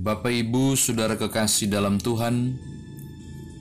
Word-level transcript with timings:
Bapak 0.00 0.32
Ibu, 0.32 0.80
Saudara 0.80 1.12
kekasih 1.12 1.68
dalam 1.68 2.00
Tuhan, 2.00 2.56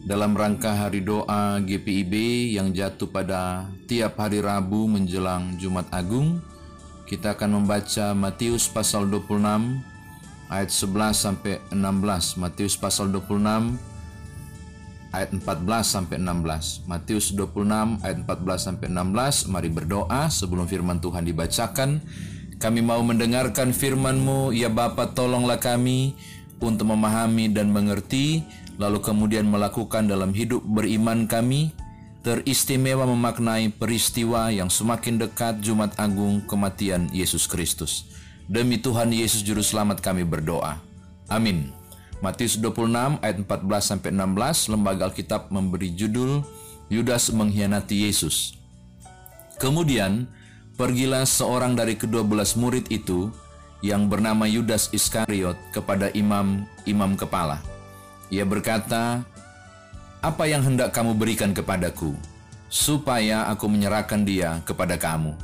dalam 0.08 0.32
rangka 0.32 0.72
hari 0.72 1.04
doa 1.04 1.60
GPIB 1.60 2.16
yang 2.56 2.72
jatuh 2.72 3.12
pada 3.12 3.68
tiap 3.92 4.16
hari 4.16 4.40
Rabu 4.40 4.88
menjelang 4.88 5.60
Jumat 5.60 5.92
Agung, 5.92 6.40
kita 7.12 7.36
akan 7.36 7.60
membaca 7.60 8.16
Matius 8.16 8.72
pasal 8.72 9.12
26 9.12 9.84
ayat 10.48 10.72
11 10.72 11.12
sampai 11.12 11.60
16. 11.76 12.40
Matius 12.40 12.80
pasal 12.80 13.12
26 13.12 13.76
ayat 15.12 15.36
14 15.36 15.44
sampai 15.84 16.24
16. 16.24 16.88
Matius 16.88 17.36
26 17.36 18.00
ayat 18.00 18.18
14 18.24 18.64
sampai 18.64 18.88
16. 18.88 19.52
Mari 19.52 19.68
berdoa 19.76 20.32
sebelum 20.32 20.72
firman 20.72 21.04
Tuhan 21.04 21.28
dibacakan. 21.28 22.00
Kami 22.60 22.84
mau 22.84 23.00
mendengarkan 23.00 23.72
firman-Mu, 23.72 24.52
ya 24.52 24.68
Bapa 24.68 25.16
tolonglah 25.16 25.64
kami 25.64 26.12
untuk 26.60 26.92
memahami 26.92 27.48
dan 27.48 27.72
mengerti, 27.72 28.44
lalu 28.76 29.00
kemudian 29.00 29.48
melakukan 29.48 30.12
dalam 30.12 30.36
hidup 30.36 30.60
beriman 30.68 31.24
kami, 31.24 31.72
teristimewa 32.20 33.08
memaknai 33.08 33.72
peristiwa 33.72 34.52
yang 34.52 34.68
semakin 34.68 35.24
dekat 35.24 35.64
Jumat 35.64 35.96
Agung 35.96 36.44
kematian 36.52 37.08
Yesus 37.16 37.48
Kristus. 37.48 38.12
Demi 38.44 38.76
Tuhan 38.76 39.16
Yesus 39.16 39.40
Juru 39.40 39.64
Selamat 39.64 40.04
kami 40.04 40.28
berdoa. 40.28 40.84
Amin. 41.32 41.72
Matius 42.20 42.60
26 42.60 43.24
ayat 43.24 43.40
14 43.40 43.72
sampai 43.80 44.12
16 44.12 44.76
Lembaga 44.76 45.08
Alkitab 45.08 45.48
memberi 45.48 45.96
judul 45.96 46.44
Yudas 46.92 47.32
mengkhianati 47.32 48.04
Yesus. 48.04 48.60
Kemudian 49.64 50.28
pergilah 50.80 51.28
seorang 51.28 51.76
dari 51.76 52.00
kedua 52.00 52.24
belas 52.24 52.56
murid 52.56 52.88
itu 52.88 53.28
yang 53.84 54.08
bernama 54.08 54.48
Yudas 54.48 54.88
Iskariot 54.96 55.60
kepada 55.76 56.08
imam-imam 56.16 57.20
kepala. 57.20 57.60
Ia 58.32 58.48
berkata, 58.48 59.28
"Apa 60.24 60.48
yang 60.48 60.64
hendak 60.64 60.96
kamu 60.96 61.20
berikan 61.20 61.52
kepadaku, 61.52 62.16
supaya 62.72 63.52
aku 63.52 63.68
menyerahkan 63.68 64.24
dia 64.24 64.64
kepada 64.64 64.96
kamu?" 64.96 65.36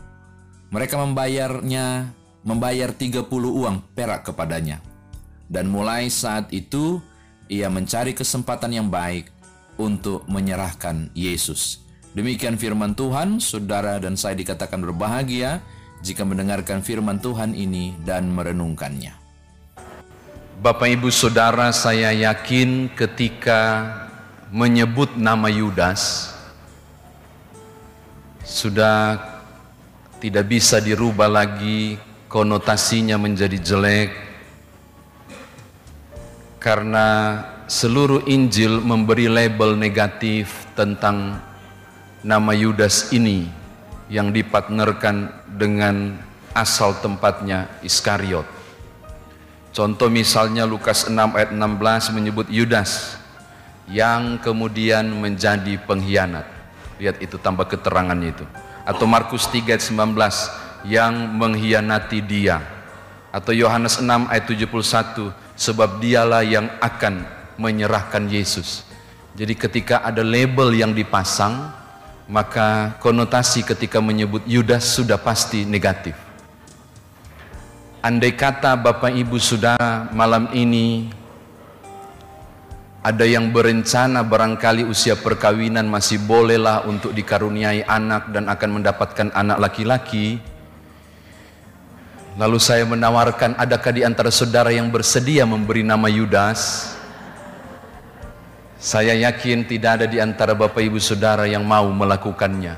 Mereka 0.72 0.96
membayarnya, 0.96 2.16
membayar 2.48 2.96
30 2.96 3.52
uang 3.52 3.84
perak 3.92 4.32
kepadanya. 4.32 4.80
Dan 5.52 5.68
mulai 5.68 6.08
saat 6.08 6.48
itu, 6.56 7.04
ia 7.52 7.68
mencari 7.68 8.16
kesempatan 8.16 8.72
yang 8.72 8.88
baik 8.88 9.30
untuk 9.76 10.24
menyerahkan 10.32 11.12
Yesus. 11.12 11.85
Demikian 12.16 12.56
firman 12.56 12.96
Tuhan, 12.96 13.44
saudara 13.44 14.00
dan 14.00 14.16
saya 14.16 14.40
dikatakan 14.40 14.80
berbahagia 14.80 15.60
jika 16.00 16.24
mendengarkan 16.24 16.80
firman 16.80 17.20
Tuhan 17.20 17.52
ini 17.52 17.92
dan 18.08 18.32
merenungkannya. 18.32 19.12
Bapak 20.64 20.88
Ibu 20.96 21.12
Saudara, 21.12 21.76
saya 21.76 22.16
yakin 22.16 22.88
ketika 22.96 23.92
menyebut 24.48 25.20
nama 25.20 25.52
Yudas 25.52 26.32
sudah 28.48 29.20
tidak 30.24 30.48
bisa 30.48 30.80
dirubah 30.80 31.28
lagi 31.28 32.00
konotasinya 32.32 33.20
menjadi 33.20 33.60
jelek 33.60 34.16
karena 36.64 37.08
seluruh 37.68 38.24
Injil 38.24 38.80
memberi 38.80 39.28
label 39.28 39.76
negatif 39.76 40.64
tentang 40.80 41.44
nama 42.26 42.58
Yudas 42.58 43.14
ini 43.14 43.46
yang 44.10 44.34
dipartnerkan 44.34 45.30
dengan 45.46 46.18
asal 46.58 46.98
tempatnya 46.98 47.70
Iskariot. 47.86 48.50
Contoh 49.70 50.10
misalnya 50.10 50.66
Lukas 50.66 51.06
6 51.06 51.14
ayat 51.14 51.54
16 51.54 52.18
menyebut 52.18 52.50
Yudas 52.50 53.22
yang 53.86 54.42
kemudian 54.42 55.06
menjadi 55.06 55.78
pengkhianat. 55.86 56.50
Lihat 56.98 57.22
itu 57.22 57.38
tambah 57.38 57.70
keterangannya 57.70 58.34
itu. 58.34 58.46
Atau 58.90 59.06
Markus 59.06 59.46
3 59.46 59.78
ayat 59.78 59.86
19 59.86 60.90
yang 60.90 61.14
mengkhianati 61.38 62.26
dia. 62.26 62.58
Atau 63.30 63.54
Yohanes 63.54 64.02
6 64.02 64.34
ayat 64.34 64.50
71 64.50 65.30
sebab 65.54 66.02
dialah 66.02 66.42
yang 66.42 66.74
akan 66.82 67.22
menyerahkan 67.62 68.26
Yesus. 68.26 68.82
Jadi 69.36 69.54
ketika 69.54 70.00
ada 70.02 70.24
label 70.24 70.72
yang 70.72 70.96
dipasang, 70.96 71.85
maka 72.26 72.98
konotasi 72.98 73.62
ketika 73.62 74.02
menyebut 74.02 74.42
Yudas 74.50 74.86
sudah 74.98 75.22
pasti 75.22 75.62
negatif. 75.66 76.18
Andai 78.02 78.38
kata 78.38 78.78
Bapak 78.78 79.14
Ibu 79.14 79.38
Saudara 79.42 80.10
malam 80.14 80.50
ini 80.54 81.10
ada 83.06 83.22
yang 83.22 83.54
berencana 83.54 84.26
barangkali 84.26 84.82
usia 84.86 85.14
perkawinan 85.14 85.86
masih 85.86 86.18
bolehlah 86.26 86.90
untuk 86.90 87.14
dikaruniai 87.14 87.86
anak 87.86 88.34
dan 88.34 88.50
akan 88.50 88.82
mendapatkan 88.82 89.30
anak 89.30 89.62
laki-laki. 89.62 90.42
Lalu 92.42 92.58
saya 92.58 92.82
menawarkan 92.90 93.62
adakah 93.62 93.94
di 93.94 94.02
antara 94.02 94.34
saudara 94.34 94.74
yang 94.74 94.90
bersedia 94.90 95.46
memberi 95.46 95.86
nama 95.86 96.10
Yudas? 96.10 96.95
Saya 98.86 99.18
yakin 99.18 99.66
tidak 99.66 99.98
ada 99.98 100.06
di 100.06 100.22
antara 100.22 100.54
Bapak 100.54 100.78
Ibu 100.78 101.02
Saudara 101.02 101.50
yang 101.50 101.66
mau 101.66 101.90
melakukannya. 101.90 102.78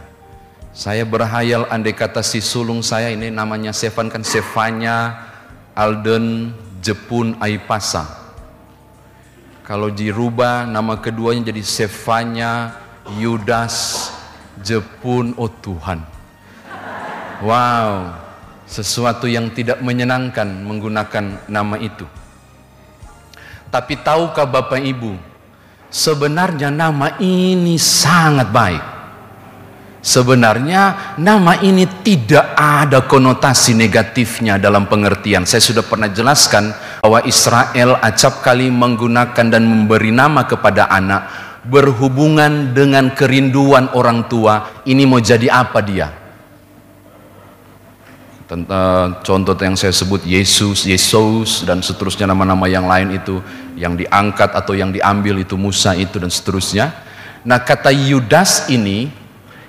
Saya 0.72 1.04
berhayal 1.04 1.68
andai 1.68 1.92
kata 1.92 2.24
si 2.24 2.40
sulung 2.40 2.80
saya 2.80 3.12
ini 3.12 3.28
namanya 3.28 3.76
Sevan 3.76 4.08
kan 4.08 4.24
Sevanya 4.24 5.28
Alden 5.76 6.56
Jepun 6.80 7.36
Aipasa. 7.44 8.08
Kalau 9.68 9.92
dirubah 9.92 10.64
nama 10.64 10.96
keduanya 10.96 11.52
jadi 11.52 11.60
Sevanya 11.60 12.80
Yudas 13.20 14.08
Jepun 14.64 15.36
oh 15.36 15.52
Tuhan. 15.60 16.08
Wow, 17.44 18.16
sesuatu 18.64 19.28
yang 19.28 19.52
tidak 19.52 19.84
menyenangkan 19.84 20.48
menggunakan 20.48 21.52
nama 21.52 21.76
itu. 21.84 22.08
Tapi 23.68 24.00
tahukah 24.00 24.48
Bapak 24.48 24.80
Ibu, 24.80 25.36
Sebenarnya 25.88 26.68
nama 26.68 27.16
ini 27.24 27.80
sangat 27.80 28.52
baik. 28.52 28.84
Sebenarnya 30.04 31.16
nama 31.20 31.60
ini 31.60 31.84
tidak 32.04 32.56
ada 32.56 33.04
konotasi 33.04 33.76
negatifnya 33.76 34.56
dalam 34.56 34.88
pengertian. 34.88 35.44
Saya 35.44 35.60
sudah 35.60 35.84
pernah 35.84 36.08
jelaskan 36.08 36.72
bahwa 37.04 37.24
Israel 37.28 38.00
acap 38.00 38.40
kali 38.40 38.72
menggunakan 38.72 39.48
dan 39.52 39.64
memberi 39.68 40.16
nama 40.16 40.48
kepada 40.48 40.88
anak 40.88 41.28
berhubungan 41.68 42.72
dengan 42.72 43.12
kerinduan 43.12 43.92
orang 43.92 44.32
tua. 44.32 44.84
Ini 44.88 45.04
mau 45.04 45.20
jadi 45.20 45.52
apa 45.52 45.84
dia? 45.84 46.27
Tentang 48.48 49.20
contoh 49.28 49.52
yang 49.60 49.76
saya 49.76 49.92
sebut 49.92 50.24
Yesus, 50.24 50.88
Yesus 50.88 51.68
dan 51.68 51.84
seterusnya 51.84 52.32
nama-nama 52.32 52.64
yang 52.72 52.88
lain 52.88 53.20
itu 53.20 53.44
yang 53.76 54.00
diangkat 54.00 54.56
atau 54.56 54.72
yang 54.72 54.96
diambil 54.96 55.44
itu 55.44 55.60
Musa 55.60 55.92
itu 56.00 56.16
dan 56.16 56.32
seterusnya. 56.32 56.96
Nah 57.44 57.60
kata 57.60 57.92
Yudas 57.92 58.72
ini, 58.72 59.12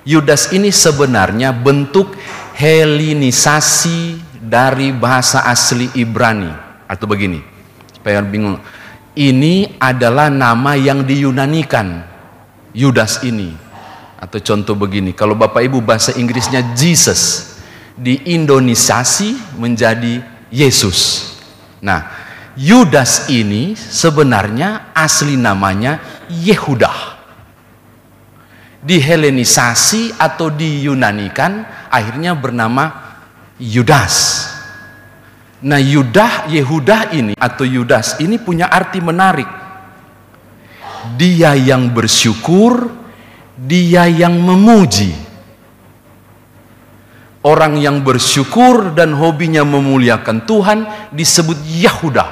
Yudas 0.07 0.55
ini 0.55 0.71
sebenarnya 0.71 1.51
bentuk 1.51 2.15
helinisasi 2.55 4.23
dari 4.39 4.95
bahasa 4.95 5.43
asli 5.43 5.91
Ibrani 5.99 6.55
atau 6.87 7.11
begini 7.11 7.43
supaya 7.91 8.23
bingung. 8.23 8.63
Ini 9.19 9.83
adalah 9.83 10.31
nama 10.31 10.79
yang 10.79 11.03
diyunanikan 11.03 12.07
Yudas 12.71 13.27
ini 13.27 13.51
atau 14.23 14.39
contoh 14.39 14.79
begini 14.79 15.11
kalau 15.11 15.35
Bapak 15.35 15.67
Ibu 15.67 15.83
bahasa 15.83 16.15
Inggrisnya 16.15 16.63
Jesus 16.79 17.58
diindonisasi 17.99 19.59
menjadi 19.59 20.23
Yesus. 20.49 21.35
Nah, 21.83 22.07
Yudas 22.59 23.31
ini 23.31 23.75
sebenarnya 23.75 24.95
asli 24.95 25.35
namanya 25.39 25.99
Yehuda. 26.31 27.19
Dihelenisasi 28.79 30.15
atau 30.19 30.55
diyunanikan 30.55 31.67
akhirnya 31.91 32.39
bernama 32.39 33.15
Yudas. 33.59 34.47
Nah, 35.59 35.83
Yudah 35.83 36.47
Yehuda 36.47 37.11
ini 37.15 37.35
atau 37.35 37.67
Yudas 37.67 38.23
ini 38.23 38.39
punya 38.39 38.71
arti 38.71 39.03
menarik. 39.03 39.51
Dia 41.19 41.55
yang 41.59 41.91
bersyukur, 41.91 42.91
dia 43.59 44.07
yang 44.07 44.39
memuji 44.39 45.28
Orang 47.49 47.81
yang 47.81 48.05
bersyukur 48.05 48.93
dan 48.93 49.17
hobinya 49.17 49.65
memuliakan 49.65 50.45
Tuhan 50.45 50.85
disebut 51.17 51.57
Yahuda 51.65 52.27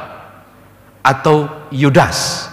atau 1.00 1.48
Yudas. 1.72 2.52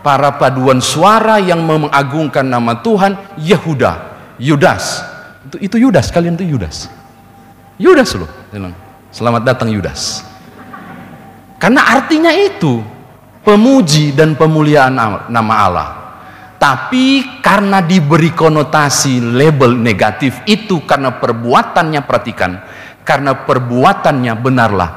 Para 0.00 0.32
paduan 0.40 0.80
suara 0.80 1.36
yang 1.36 1.60
mengagungkan 1.60 2.48
nama 2.48 2.80
Tuhan 2.80 3.20
Yehuda, 3.36 4.16
Yudas. 4.40 5.04
Itu 5.60 5.76
Yudas, 5.76 6.08
kalian 6.08 6.40
itu 6.40 6.56
Yudas. 6.56 6.88
Yudas 7.76 8.16
loh. 8.16 8.30
Selamat 9.12 9.44
datang 9.44 9.68
Yudas. 9.68 10.24
Karena 11.60 11.84
artinya 11.84 12.32
itu 12.32 12.80
pemuji 13.44 14.16
dan 14.16 14.32
pemuliaan 14.40 14.96
nama 15.28 15.54
Allah. 15.68 15.99
Tapi 16.60 17.40
karena 17.40 17.80
diberi 17.80 18.36
konotasi 18.36 19.16
label 19.16 19.80
negatif 19.80 20.44
itu 20.44 20.84
karena 20.84 21.16
perbuatannya 21.16 22.04
perhatikan, 22.04 22.60
karena 23.00 23.32
perbuatannya 23.32 24.34
benarlah 24.36 24.90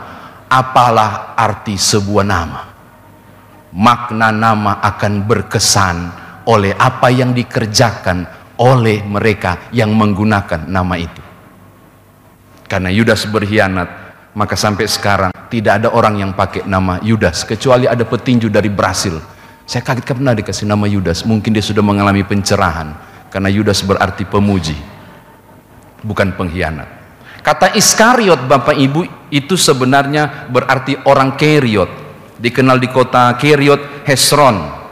apalah 0.51 1.31
arti 1.39 1.79
sebuah 1.79 2.25
nama. 2.27 2.61
Makna 3.79 4.35
nama 4.35 4.83
akan 4.83 5.23
berkesan 5.23 5.97
oleh 6.51 6.75
apa 6.75 7.07
yang 7.07 7.31
dikerjakan 7.31 8.27
oleh 8.59 8.99
mereka 9.07 9.71
yang 9.71 9.95
menggunakan 9.95 10.67
nama 10.67 10.99
itu. 10.99 11.23
Karena 12.67 12.91
Yudas 12.91 13.23
berkhianat, 13.23 13.87
maka 14.35 14.59
sampai 14.59 14.83
sekarang 14.91 15.31
tidak 15.47 15.79
ada 15.79 15.95
orang 15.95 16.27
yang 16.27 16.35
pakai 16.35 16.67
nama 16.67 16.99
Yudas 16.99 17.47
kecuali 17.47 17.87
ada 17.87 18.03
petinju 18.03 18.51
dari 18.51 18.67
Brasil 18.67 19.15
saya 19.63 19.79
kaget 19.79 20.03
karena 20.03 20.35
dikasih 20.35 20.67
nama 20.67 20.83
Yudas. 20.83 21.23
Mungkin 21.23 21.55
dia 21.55 21.63
sudah 21.63 21.79
mengalami 21.79 22.23
pencerahan. 22.27 22.95
Karena 23.31 23.49
Yudas 23.49 23.79
berarti 23.81 24.27
pemuji. 24.27 24.75
Bukan 26.03 26.35
pengkhianat. 26.35 26.87
Kata 27.43 27.75
Iskariot 27.75 28.47
Bapak 28.47 28.75
Ibu 28.75 29.31
itu 29.31 29.55
sebenarnya 29.55 30.47
berarti 30.51 30.99
orang 31.07 31.39
Keriot. 31.39 31.91
Dikenal 32.39 32.79
di 32.79 32.91
kota 32.91 33.31
Keriot 33.39 34.03
Hesron. 34.03 34.83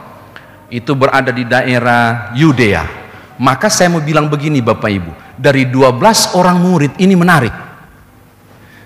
Itu 0.72 0.96
berada 0.96 1.28
di 1.28 1.44
daerah 1.44 2.32
Yudea. 2.32 3.04
Maka 3.36 3.68
saya 3.68 3.92
mau 3.92 4.00
bilang 4.00 4.32
begini 4.32 4.64
Bapak 4.64 4.88
Ibu. 4.88 5.12
Dari 5.36 5.68
12 5.68 6.32
orang 6.32 6.56
murid 6.56 6.92
ini 6.96 7.12
menarik. 7.12 7.52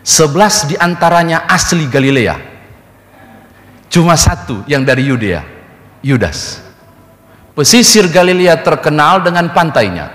11 0.03 0.71
di 0.71 0.75
antaranya 0.79 1.47
asli 1.47 1.87
Galilea. 1.87 2.35
Cuma 3.87 4.19
satu 4.19 4.67
yang 4.67 4.83
dari 4.83 5.07
Yudea 5.11 5.56
Yudas. 6.05 6.61
Pesisir 7.57 8.13
Galilea 8.13 8.61
terkenal 8.61 9.25
dengan 9.25 9.49
pantainya. 9.53 10.13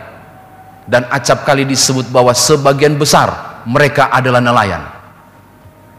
Dan 0.86 1.08
acap 1.10 1.48
kali 1.48 1.64
disebut 1.66 2.10
bahwa 2.10 2.36
sebagian 2.36 2.98
besar 3.00 3.62
mereka 3.66 4.10
adalah 4.14 4.42
nelayan. 4.42 4.82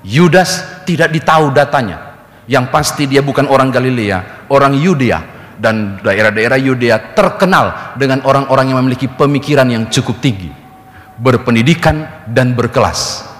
Yudas 0.02 0.82
tidak 0.86 1.14
ditahu 1.14 1.54
datanya. 1.54 2.14
Yang 2.50 2.66
pasti 2.74 3.06
dia 3.06 3.22
bukan 3.22 3.46
orang 3.46 3.70
Galilea, 3.70 4.50
orang 4.50 4.74
Yudea 4.74 5.18
dan 5.62 6.02
daerah-daerah 6.02 6.58
Yudea 6.58 7.14
terkenal 7.14 7.94
dengan 7.94 8.26
orang-orang 8.26 8.74
yang 8.74 8.78
memiliki 8.82 9.06
pemikiran 9.06 9.70
yang 9.70 9.86
cukup 9.86 10.18
tinggi, 10.18 10.50
berpendidikan 11.22 12.26
dan 12.26 12.58
berkelas. 12.58 13.30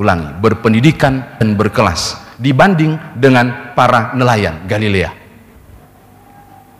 Ulangi, 0.00 0.32
berpendidikan 0.40 1.36
dan 1.36 1.52
berkelas 1.52 2.16
dibanding 2.40 2.96
dengan 3.12 3.76
para 3.76 4.16
nelayan 4.16 4.64
Galilea. 4.64 5.19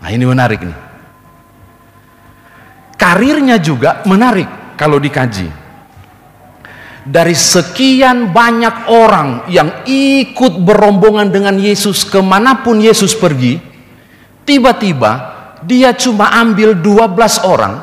Nah 0.00 0.08
ini 0.08 0.24
menarik 0.24 0.60
nih. 0.64 0.78
Karirnya 2.96 3.56
juga 3.60 4.04
menarik 4.04 4.76
kalau 4.76 5.00
dikaji. 5.00 5.48
Dari 7.00 7.32
sekian 7.32 8.28
banyak 8.28 8.92
orang 8.92 9.48
yang 9.48 9.88
ikut 9.88 10.60
berombongan 10.60 11.32
dengan 11.32 11.56
Yesus 11.56 12.04
ke 12.04 12.20
mana 12.20 12.60
pun 12.60 12.76
Yesus 12.76 13.16
pergi, 13.16 13.56
tiba-tiba 14.44 15.32
dia 15.64 15.96
cuma 15.96 16.28
ambil 16.36 16.76
12 16.76 17.48
orang 17.48 17.80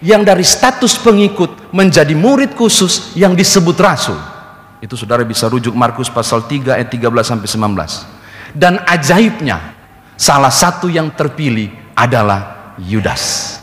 yang 0.00 0.24
dari 0.24 0.40
status 0.40 0.96
pengikut 0.96 1.72
menjadi 1.76 2.16
murid 2.16 2.56
khusus 2.56 3.12
yang 3.12 3.36
disebut 3.36 3.76
rasul. 3.76 4.16
Itu 4.80 4.96
saudara 4.96 5.20
bisa 5.28 5.44
rujuk 5.44 5.76
Markus 5.76 6.08
pasal 6.08 6.48
3 6.48 6.80
ayat 6.80 6.88
13 6.88 7.12
sampai 7.20 7.48
19. 7.48 8.56
Dan 8.56 8.80
ajaibnya, 8.88 9.76
Salah 10.20 10.52
satu 10.52 10.92
yang 10.92 11.16
terpilih 11.16 11.96
adalah 11.96 12.76
Yudas. 12.76 13.56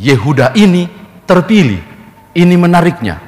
Yehuda 0.00 0.56
ini 0.56 0.88
terpilih. 1.28 1.84
Ini 2.32 2.56
menariknya. 2.56 3.20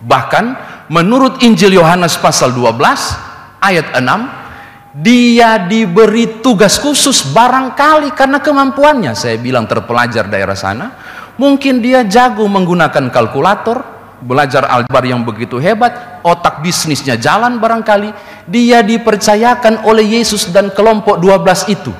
Bahkan 0.00 0.44
menurut 0.88 1.44
Injil 1.44 1.76
Yohanes 1.76 2.16
pasal 2.16 2.56
12 2.56 3.60
ayat 3.60 3.92
6 3.92 5.04
dia 5.04 5.60
diberi 5.60 6.40
tugas 6.40 6.80
khusus 6.80 7.28
barangkali 7.28 8.14
karena 8.16 8.40
kemampuannya 8.40 9.12
saya 9.12 9.36
bilang 9.36 9.66
terpelajar 9.66 10.30
daerah 10.30 10.54
sana 10.54 10.86
mungkin 11.34 11.82
dia 11.82 12.06
jago 12.06 12.46
menggunakan 12.46 13.10
kalkulator 13.10 13.82
belajar 14.24 14.64
aljabar 14.64 15.04
yang 15.04 15.20
begitu 15.26 15.60
hebat, 15.60 16.13
otak 16.24 16.64
bisnisnya 16.64 17.20
jalan 17.20 17.60
barangkali, 17.60 18.10
dia 18.48 18.80
dipercayakan 18.80 19.84
oleh 19.84 20.18
Yesus 20.18 20.48
dan 20.48 20.72
kelompok 20.72 21.20
12 21.20 21.68
itu 21.68 21.92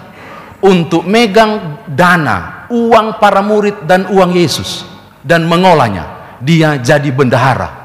untuk 0.64 1.04
megang 1.04 1.84
dana, 1.84 2.64
uang 2.72 3.20
para 3.20 3.44
murid 3.44 3.84
dan 3.84 4.08
uang 4.08 4.32
Yesus 4.32 4.88
dan 5.20 5.44
mengolahnya. 5.44 6.36
Dia 6.40 6.80
jadi 6.80 7.12
bendahara. 7.12 7.84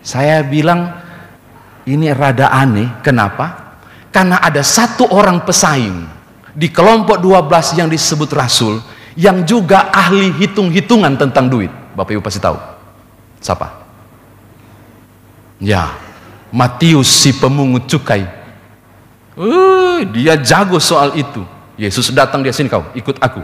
Saya 0.00 0.40
bilang 0.46 0.94
ini 1.84 2.08
rada 2.14 2.54
aneh, 2.54 3.02
kenapa? 3.02 3.76
Karena 4.08 4.40
ada 4.40 4.62
satu 4.62 5.10
orang 5.12 5.42
pesaing 5.42 6.06
di 6.54 6.70
kelompok 6.70 7.20
12 7.20 7.78
yang 7.78 7.88
disebut 7.90 8.30
rasul 8.32 8.80
yang 9.18 9.42
juga 9.42 9.90
ahli 9.90 10.30
hitung-hitungan 10.30 11.18
tentang 11.18 11.50
duit. 11.50 11.70
Bapak 11.98 12.14
Ibu 12.14 12.22
pasti 12.22 12.38
tahu. 12.38 12.54
Siapa? 13.42 13.87
Ya, 15.58 15.94
Matius 16.54 17.10
si 17.10 17.34
pemungut 17.34 17.90
cukai. 17.90 18.24
Uh, 19.38 20.06
dia 20.14 20.38
jago 20.38 20.78
soal 20.78 21.14
itu. 21.18 21.42
Yesus 21.78 22.10
datang 22.10 22.42
di 22.42 22.50
sini 22.50 22.66
kau, 22.66 22.86
ikut 22.94 23.18
aku. 23.22 23.42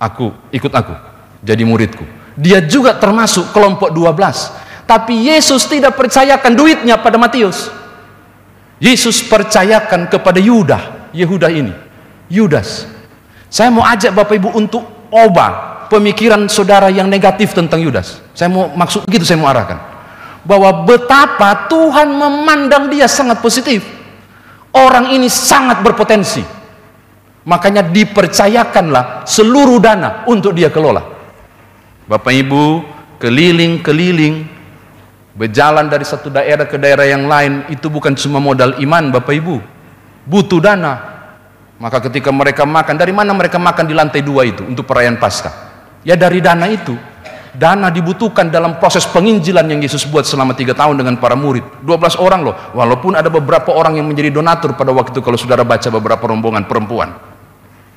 Aku, 0.00 0.32
ikut 0.52 0.72
aku. 0.72 0.92
Jadi 1.40 1.64
muridku. 1.64 2.04
Dia 2.36 2.60
juga 2.64 2.96
termasuk 2.96 3.52
kelompok 3.52 3.92
12. 3.92 4.84
Tapi 4.88 5.28
Yesus 5.28 5.64
tidak 5.68 5.96
percayakan 5.96 6.52
duitnya 6.56 7.00
pada 7.00 7.16
Matius. 7.16 7.72
Yesus 8.80 9.20
percayakan 9.20 10.08
kepada 10.08 10.40
Yuda, 10.40 11.12
Yehuda 11.12 11.48
ini. 11.52 11.72
Yudas. 12.32 12.88
Saya 13.52 13.68
mau 13.68 13.84
ajak 13.84 14.16
Bapak 14.16 14.40
Ibu 14.40 14.56
untuk 14.56 14.86
obat 15.12 15.90
pemikiran 15.92 16.46
saudara 16.46 16.88
yang 16.88 17.10
negatif 17.10 17.52
tentang 17.52 17.82
Yudas. 17.82 18.22
Saya 18.32 18.48
mau 18.48 18.70
maksud 18.72 19.04
begitu 19.04 19.26
saya 19.26 19.36
mau 19.36 19.50
arahkan. 19.50 19.89
Bahwa 20.42 20.84
betapa 20.88 21.68
Tuhan 21.68 22.08
memandang 22.10 22.88
dia 22.88 23.04
sangat 23.04 23.44
positif. 23.44 23.84
Orang 24.70 25.12
ini 25.12 25.28
sangat 25.28 25.82
berpotensi. 25.84 26.40
Makanya 27.44 27.82
dipercayakanlah 27.84 29.24
seluruh 29.24 29.80
dana 29.80 30.22
untuk 30.28 30.54
dia 30.54 30.68
kelola. 30.68 31.02
Bapak 32.06 32.32
Ibu 32.34 32.84
keliling-keliling 33.20 34.48
berjalan 35.36 35.86
dari 35.86 36.02
satu 36.02 36.32
daerah 36.32 36.66
ke 36.66 36.76
daerah 36.80 37.06
yang 37.06 37.24
lain 37.28 37.64
itu 37.72 37.86
bukan 37.88 38.16
cuma 38.16 38.40
modal 38.42 38.76
iman 38.80 39.12
Bapak 39.12 39.34
Ibu. 39.36 39.56
Butuh 40.28 40.60
dana. 40.60 40.94
Maka 41.80 41.96
ketika 42.04 42.28
mereka 42.28 42.68
makan, 42.68 42.92
dari 43.00 43.08
mana 43.08 43.32
mereka 43.32 43.56
makan 43.56 43.88
di 43.88 43.96
lantai 43.96 44.20
dua 44.20 44.44
itu 44.44 44.60
untuk 44.68 44.84
perayaan 44.84 45.16
Paskah? 45.16 45.72
Ya 46.04 46.12
dari 46.12 46.44
dana 46.44 46.68
itu, 46.68 46.92
dana 47.54 47.90
dibutuhkan 47.90 48.50
dalam 48.50 48.78
proses 48.78 49.06
penginjilan 49.10 49.66
yang 49.66 49.80
Yesus 49.82 50.06
buat 50.06 50.22
selama 50.22 50.54
tiga 50.54 50.74
tahun 50.74 51.02
dengan 51.02 51.18
para 51.18 51.34
murid. 51.34 51.82
12 51.82 52.22
orang 52.22 52.40
loh, 52.46 52.54
walaupun 52.74 53.18
ada 53.18 53.26
beberapa 53.32 53.74
orang 53.74 53.98
yang 53.98 54.06
menjadi 54.06 54.30
donatur 54.34 54.78
pada 54.78 54.94
waktu 54.94 55.14
itu 55.16 55.22
kalau 55.24 55.38
saudara 55.38 55.66
baca 55.66 55.88
beberapa 55.90 56.24
rombongan 56.30 56.66
perempuan. 56.70 57.10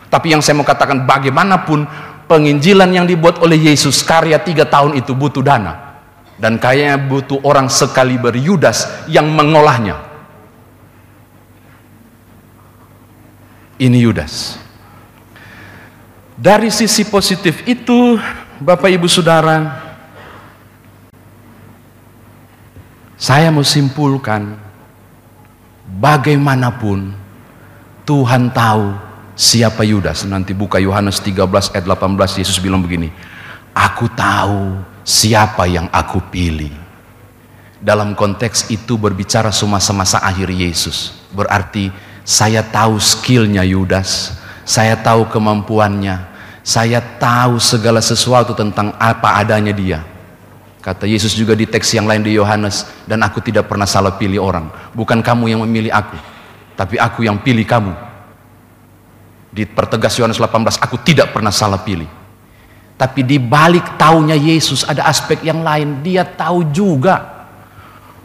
Tapi 0.09 0.33
yang 0.33 0.41
saya 0.45 0.57
mau 0.57 0.65
katakan 0.65 1.09
bagaimanapun 1.09 1.89
penginjilan 2.29 2.89
yang 2.93 3.05
dibuat 3.09 3.41
oleh 3.41 3.57
Yesus 3.57 4.05
karya 4.05 4.37
tiga 4.41 4.65
tahun 4.69 4.97
itu 4.97 5.13
butuh 5.13 5.41
dana. 5.41 5.97
Dan 6.37 6.57
kayaknya 6.57 6.97
butuh 6.97 7.41
orang 7.45 7.69
sekali 7.69 8.17
Yudas 8.17 9.05
yang 9.05 9.29
mengolahnya. 9.29 10.01
Ini 13.77 13.97
Yudas. 14.01 14.57
Dari 16.33 16.73
sisi 16.73 17.05
positif 17.05 17.61
itu, 17.69 18.17
Bapak 18.61 18.85
Ibu 18.85 19.09
Saudara, 19.09 19.81
saya 23.17 23.49
mau 23.49 23.65
simpulkan 23.65 24.53
bagaimanapun 25.97 27.17
Tuhan 28.05 28.53
tahu 28.53 28.93
siapa 29.33 29.81
Yudas. 29.81 30.21
Nanti 30.29 30.53
buka 30.53 30.77
Yohanes 30.77 31.17
13 31.25 31.73
ayat 31.73 31.85
18 31.87 32.37
Yesus 32.37 32.61
bilang 32.61 32.85
begini, 32.85 33.09
"Aku 33.73 34.05
tahu 34.13 34.77
siapa 35.01 35.65
yang 35.65 35.89
aku 35.89 36.21
pilih." 36.29 36.71
Dalam 37.81 38.13
konteks 38.13 38.69
itu 38.69 39.01
berbicara 39.01 39.49
semasa-masa 39.49 40.21
akhir 40.21 40.53
Yesus. 40.53 41.25
Berarti 41.33 41.89
saya 42.21 42.61
tahu 42.61 43.01
skillnya 43.01 43.65
Yudas, 43.65 44.37
saya 44.63 44.95
tahu 44.95 45.27
kemampuannya, 45.27 46.32
saya 46.63 47.03
tahu 47.03 47.59
segala 47.59 47.99
sesuatu 47.99 48.55
tentang 48.55 48.95
apa 48.95 49.43
adanya 49.43 49.75
dia. 49.75 49.99
Kata 50.79 51.07
Yesus 51.07 51.35
juga 51.35 51.55
di 51.55 51.67
teks 51.67 51.95
yang 51.95 52.07
lain 52.07 52.23
di 52.23 52.35
Yohanes, 52.35 52.87
dan 53.07 53.23
aku 53.23 53.39
tidak 53.39 53.67
pernah 53.71 53.87
salah 53.87 54.15
pilih 54.15 54.39
orang. 54.39 54.67
Bukan 54.91 55.19
kamu 55.23 55.51
yang 55.55 55.61
memilih 55.63 55.91
aku, 55.91 56.15
tapi 56.75 56.99
aku 56.99 57.23
yang 57.23 57.39
pilih 57.39 57.63
kamu. 57.63 57.91
Di 59.53 59.63
pertegas 59.67 60.15
Yohanes 60.19 60.39
18, 60.39 60.81
aku 60.83 60.99
tidak 61.03 61.31
pernah 61.31 61.51
salah 61.51 61.79
pilih. 61.79 62.07
Tapi 62.99 63.21
di 63.23 63.39
balik 63.39 63.95
taunya 63.99 64.35
Yesus 64.35 64.87
ada 64.87 65.07
aspek 65.07 65.43
yang 65.43 65.63
lain. 65.63 66.03
Dia 66.03 66.23
tahu 66.23 66.67
juga 66.71 67.47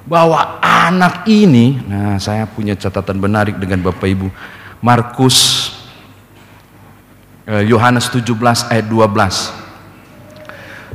bahwa 0.09 0.59
anak 0.63 1.27
ini, 1.29 1.79
nah 1.85 2.17
saya 2.19 2.47
punya 2.49 2.75
catatan 2.75 3.19
menarik 3.21 3.59
dengan 3.61 3.83
Bapak 3.87 4.09
Ibu. 4.09 4.29
Markus 4.79 5.58
Yohanes 7.49 8.13
17 8.13 8.37
ayat 8.69 8.85
12. 8.85 9.69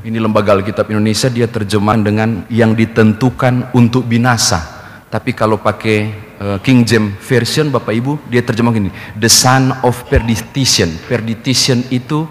Ini 0.04 0.20
lembaga 0.20 0.54
Alkitab 0.54 0.92
Indonesia 0.92 1.32
dia 1.32 1.48
terjemahan 1.48 2.04
dengan 2.04 2.30
yang 2.52 2.78
ditentukan 2.78 3.74
untuk 3.74 4.06
binasa. 4.06 4.62
Tapi 5.08 5.32
kalau 5.32 5.58
pakai 5.64 6.12
uh, 6.38 6.58
King 6.60 6.84
James 6.84 7.16
Version 7.24 7.72
Bapak 7.72 7.96
Ibu 7.96 8.28
dia 8.28 8.44
terjemah 8.44 8.76
gini, 8.76 8.92
the 9.16 9.32
son 9.32 9.72
of 9.82 9.96
perdition. 10.12 10.92
Perdition 11.08 11.88
itu 11.88 12.28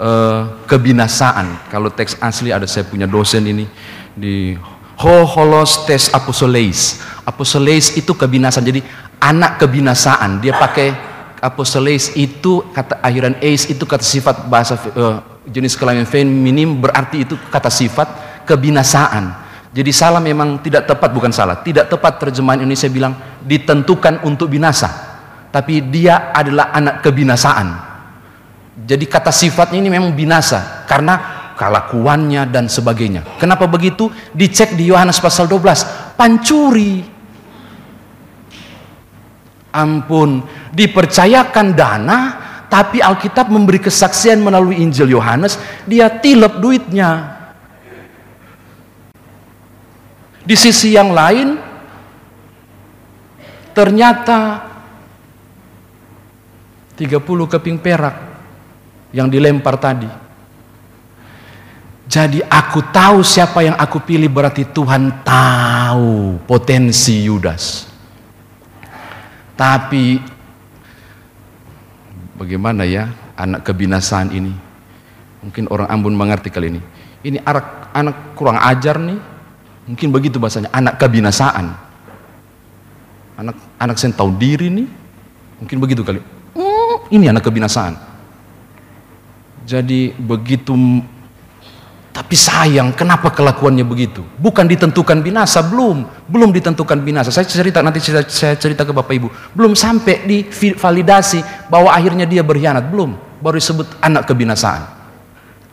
uh, 0.00 0.64
kebinasaan. 0.64 1.68
Kalau 1.68 1.92
teks 1.92 2.16
asli 2.24 2.50
ada 2.50 2.64
saya 2.64 2.88
punya 2.88 3.04
dosen 3.04 3.44
ini 3.46 3.68
di 4.16 4.56
Ho 5.00 5.24
holos 5.24 5.88
tes 5.88 6.12
apostoles. 6.12 7.00
Apostoles 7.24 7.96
itu 7.96 8.12
kebinasaan. 8.12 8.64
Jadi 8.68 8.84
anak 9.16 9.56
kebinasaan. 9.56 10.44
Dia 10.44 10.52
pakai 10.52 11.09
apostoles 11.40 12.12
itu 12.14 12.60
kata 12.70 13.00
akhiran 13.00 13.40
ace 13.40 13.72
itu 13.72 13.84
kata 13.88 14.04
sifat 14.04 14.46
bahasa 14.46 14.76
uh, 14.94 15.24
jenis 15.48 15.74
kelamin 15.74 16.04
feminim 16.04 16.76
berarti 16.78 17.24
itu 17.24 17.34
kata 17.48 17.72
sifat 17.72 18.08
kebinasaan. 18.44 19.48
Jadi 19.70 19.90
salah 19.94 20.18
memang 20.18 20.58
tidak 20.60 20.84
tepat 20.90 21.14
bukan 21.14 21.30
salah, 21.30 21.62
tidak 21.62 21.86
tepat 21.86 22.18
terjemahan 22.18 22.66
Indonesia 22.66 22.90
bilang 22.90 23.14
ditentukan 23.40 24.26
untuk 24.26 24.50
binasa. 24.50 25.08
Tapi 25.50 25.90
dia 25.90 26.30
adalah 26.30 26.70
anak 26.74 27.02
kebinasaan. 27.02 27.90
Jadi 28.86 29.04
kata 29.06 29.30
sifatnya 29.34 29.78
ini 29.82 29.90
memang 29.90 30.14
binasa 30.14 30.86
karena 30.86 31.40
kelakuannya 31.54 32.48
dan 32.48 32.66
sebagainya. 32.66 33.36
Kenapa 33.36 33.68
begitu? 33.68 34.08
Dicek 34.32 34.74
di 34.74 34.88
Yohanes 34.88 35.20
pasal 35.20 35.46
12, 35.46 36.16
pancuri. 36.16 37.04
Ampun, 39.70 40.42
dipercayakan 40.70 41.66
dana 41.74 42.18
tapi 42.70 43.02
Alkitab 43.02 43.50
memberi 43.50 43.82
kesaksian 43.82 44.38
melalui 44.38 44.78
Injil 44.78 45.10
Yohanes, 45.10 45.58
dia 45.90 46.06
tilep 46.06 46.62
duitnya. 46.62 47.42
Di 50.46 50.54
sisi 50.54 50.94
yang 50.94 51.10
lain, 51.10 51.58
ternyata 53.74 54.70
30 56.94 57.26
keping 57.26 57.82
perak 57.82 58.16
yang 59.10 59.26
dilempar 59.26 59.74
tadi. 59.82 60.10
Jadi 62.10 62.42
aku 62.42 62.90
tahu 62.90 63.22
siapa 63.22 63.66
yang 63.66 63.78
aku 63.78 64.02
pilih 64.02 64.30
berarti 64.30 64.66
Tuhan 64.66 65.22
tahu 65.26 66.42
potensi 66.46 67.22
Yudas. 67.26 67.86
Tapi 69.54 70.18
Bagaimana 72.40 72.88
ya 72.88 73.12
anak 73.36 73.68
kebinasaan 73.68 74.32
ini? 74.32 74.56
Mungkin 75.44 75.68
orang 75.68 75.92
Ambon 75.92 76.16
mengerti 76.16 76.48
kali 76.48 76.72
ini. 76.72 76.80
Ini 77.20 77.36
anak, 77.44 77.92
anak 77.92 78.32
kurang 78.32 78.56
ajar 78.56 78.96
nih. 78.96 79.20
Mungkin 79.84 80.08
begitu 80.08 80.40
bahasanya, 80.40 80.72
anak 80.72 80.96
kebinasaan. 80.96 81.68
Anak 83.36 83.56
anak 83.76 83.96
saya 84.00 84.16
tahu 84.16 84.32
diri 84.40 84.72
nih. 84.72 84.88
Mungkin 85.60 85.84
begitu 85.84 86.00
kali. 86.00 86.24
Hmm, 86.56 86.96
ini 87.12 87.28
anak 87.28 87.44
kebinasaan. 87.44 88.00
Jadi 89.68 90.16
begitu 90.16 90.72
tapi 92.10 92.34
sayang, 92.34 92.90
kenapa 92.90 93.30
kelakuannya 93.30 93.86
begitu? 93.86 94.26
Bukan 94.34 94.66
ditentukan 94.66 95.22
binasa, 95.22 95.62
belum. 95.62 96.26
Belum 96.26 96.50
ditentukan 96.50 96.98
binasa. 97.06 97.30
Saya 97.30 97.46
cerita, 97.46 97.86
nanti 97.86 98.02
saya, 98.02 98.26
saya 98.26 98.58
cerita 98.58 98.82
ke 98.82 98.90
Bapak 98.90 99.14
Ibu. 99.14 99.28
Belum 99.54 99.78
sampai 99.78 100.26
di 100.26 100.42
validasi 100.74 101.70
bahwa 101.70 101.94
akhirnya 101.94 102.26
dia 102.26 102.42
berkhianat. 102.42 102.90
Belum. 102.90 103.14
Baru 103.38 103.54
disebut 103.54 104.02
anak 104.02 104.26
kebinasaan. 104.26 104.82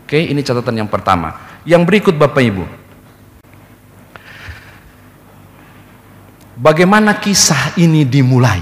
Oke, 0.06 0.22
ini 0.30 0.46
catatan 0.46 0.78
yang 0.78 0.90
pertama. 0.90 1.34
Yang 1.66 1.82
berikut 1.90 2.14
Bapak 2.14 2.40
Ibu. 2.46 2.64
Bagaimana 6.58 7.18
kisah 7.18 7.74
ini 7.82 8.06
dimulai? 8.06 8.62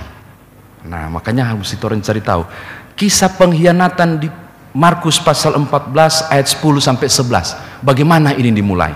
Nah, 0.88 1.12
makanya 1.12 1.52
harus 1.52 1.76
itu 1.76 1.84
orang 1.84 2.00
cari 2.00 2.24
tahu. 2.24 2.48
Kisah 2.96 3.36
pengkhianatan 3.36 4.10
di 4.24 4.28
Markus 4.76 5.24
pasal 5.24 5.56
14 5.56 6.36
ayat 6.36 6.48
10 6.52 6.84
sampai 6.84 7.08
11. 7.08 7.80
Bagaimana 7.80 8.36
ini 8.36 8.52
dimulai? 8.52 8.92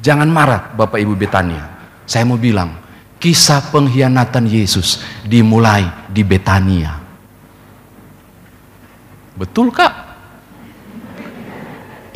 Jangan 0.00 0.24
marah 0.24 0.72
Bapak 0.72 0.96
Ibu 0.96 1.12
Betania. 1.12 1.60
Saya 2.08 2.24
mau 2.24 2.40
bilang, 2.40 2.72
kisah 3.20 3.68
pengkhianatan 3.68 4.48
Yesus 4.48 5.04
dimulai 5.20 5.84
di 6.08 6.24
Betania. 6.24 6.96
Betul 9.36 9.68
kak? 9.76 9.92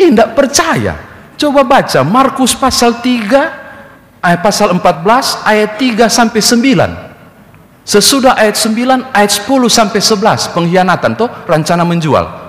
Tidak 0.00 0.32
percaya. 0.32 0.96
Coba 1.36 1.60
baca 1.60 2.00
Markus 2.08 2.56
pasal 2.56 3.04
3 3.04 4.24
ayat 4.24 4.40
pasal 4.40 4.72
14 4.72 5.44
ayat 5.44 5.70
3 5.76 6.08
sampai 6.08 6.40
9. 6.40 7.84
Sesudah 7.84 8.32
ayat 8.40 8.56
9 8.56 9.12
ayat 9.12 9.32
10 9.44 9.44
sampai 9.68 10.00
11 10.00 10.56
pengkhianatan 10.56 11.12
tuh 11.20 11.28
rencana 11.44 11.84
menjual. 11.84 12.43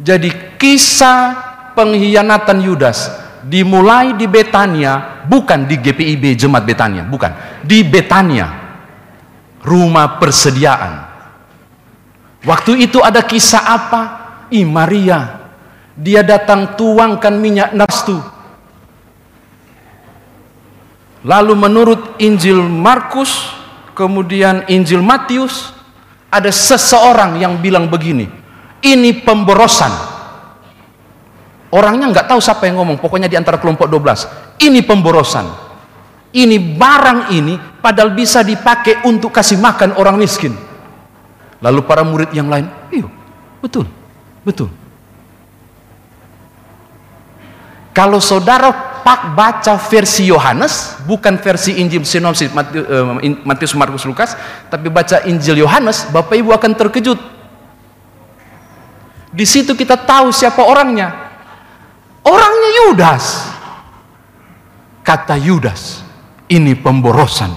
Jadi 0.00 0.56
kisah 0.56 1.36
pengkhianatan 1.76 2.64
Yudas 2.64 3.12
dimulai 3.44 4.16
di 4.16 4.24
Betania, 4.24 5.24
bukan 5.28 5.68
di 5.68 5.76
GPIB 5.76 6.36
Jemaat 6.36 6.64
Betania, 6.64 7.04
bukan. 7.04 7.32
Di 7.60 7.84
Betania, 7.84 8.48
rumah 9.64 10.16
persediaan. 10.16 11.08
Waktu 12.44 12.88
itu 12.88 13.04
ada 13.04 13.20
kisah 13.20 13.60
apa? 13.60 14.00
I 14.48 14.64
Maria, 14.64 15.52
dia 15.92 16.24
datang 16.24 16.74
tuangkan 16.74 17.36
minyak 17.36 17.70
nastu. 17.76 18.16
Lalu 21.20 21.52
menurut 21.52 22.00
Injil 22.16 22.64
Markus, 22.64 23.52
kemudian 23.92 24.64
Injil 24.72 25.04
Matius, 25.04 25.76
ada 26.32 26.48
seseorang 26.48 27.36
yang 27.36 27.60
bilang 27.60 27.92
begini, 27.92 28.39
ini 28.84 29.20
pemborosan. 29.20 29.92
Orangnya 31.70 32.10
nggak 32.10 32.26
tahu 32.26 32.42
siapa 32.42 32.66
yang 32.66 32.82
ngomong, 32.82 32.98
pokoknya 32.98 33.30
di 33.30 33.38
antara 33.38 33.60
kelompok 33.62 33.86
12. 33.86 34.58
Ini 34.58 34.82
pemborosan. 34.82 35.46
Ini 36.30 36.56
barang 36.78 37.34
ini 37.34 37.58
padahal 37.82 38.14
bisa 38.14 38.42
dipakai 38.46 39.02
untuk 39.06 39.34
kasih 39.34 39.58
makan 39.58 39.98
orang 39.98 40.18
miskin. 40.18 40.54
Lalu 41.60 41.80
para 41.84 42.02
murid 42.06 42.30
yang 42.32 42.46
lain, 42.48 42.70
iya, 42.90 43.06
betul, 43.60 43.84
betul. 44.46 44.70
Kalau 47.90 48.22
saudara 48.22 48.70
pak 49.02 49.34
baca 49.34 49.74
versi 49.76 50.30
Yohanes, 50.30 51.02
bukan 51.04 51.36
versi 51.42 51.82
Injil 51.82 52.06
sinopsis 52.06 52.48
eh, 52.48 53.04
Matius, 53.42 53.74
Markus, 53.74 54.06
Lukas, 54.06 54.38
tapi 54.70 54.86
baca 54.86 55.26
Injil 55.26 55.60
Yohanes, 55.66 56.06
Bapak 56.14 56.38
Ibu 56.38 56.54
akan 56.54 56.72
terkejut 56.78 57.18
di 59.30 59.46
situ 59.46 59.78
kita 59.78 59.94
tahu 59.94 60.34
siapa 60.34 60.66
orangnya. 60.66 61.30
Orangnya 62.26 62.70
Yudas. 62.82 63.46
Kata 65.06 65.38
Yudas, 65.38 66.02
ini 66.50 66.74
pemborosan. 66.76 67.50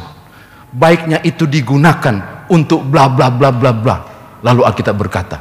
Baiknya 0.73 1.21
itu 1.21 1.45
digunakan 1.45 2.45
untuk 2.49 2.85
bla 2.85 3.09
bla 3.09 3.29
bla 3.29 3.49
bla 3.53 3.71
bla. 3.73 3.97
Lalu 4.41 4.61
Alkitab 4.65 4.95
berkata, 4.97 5.37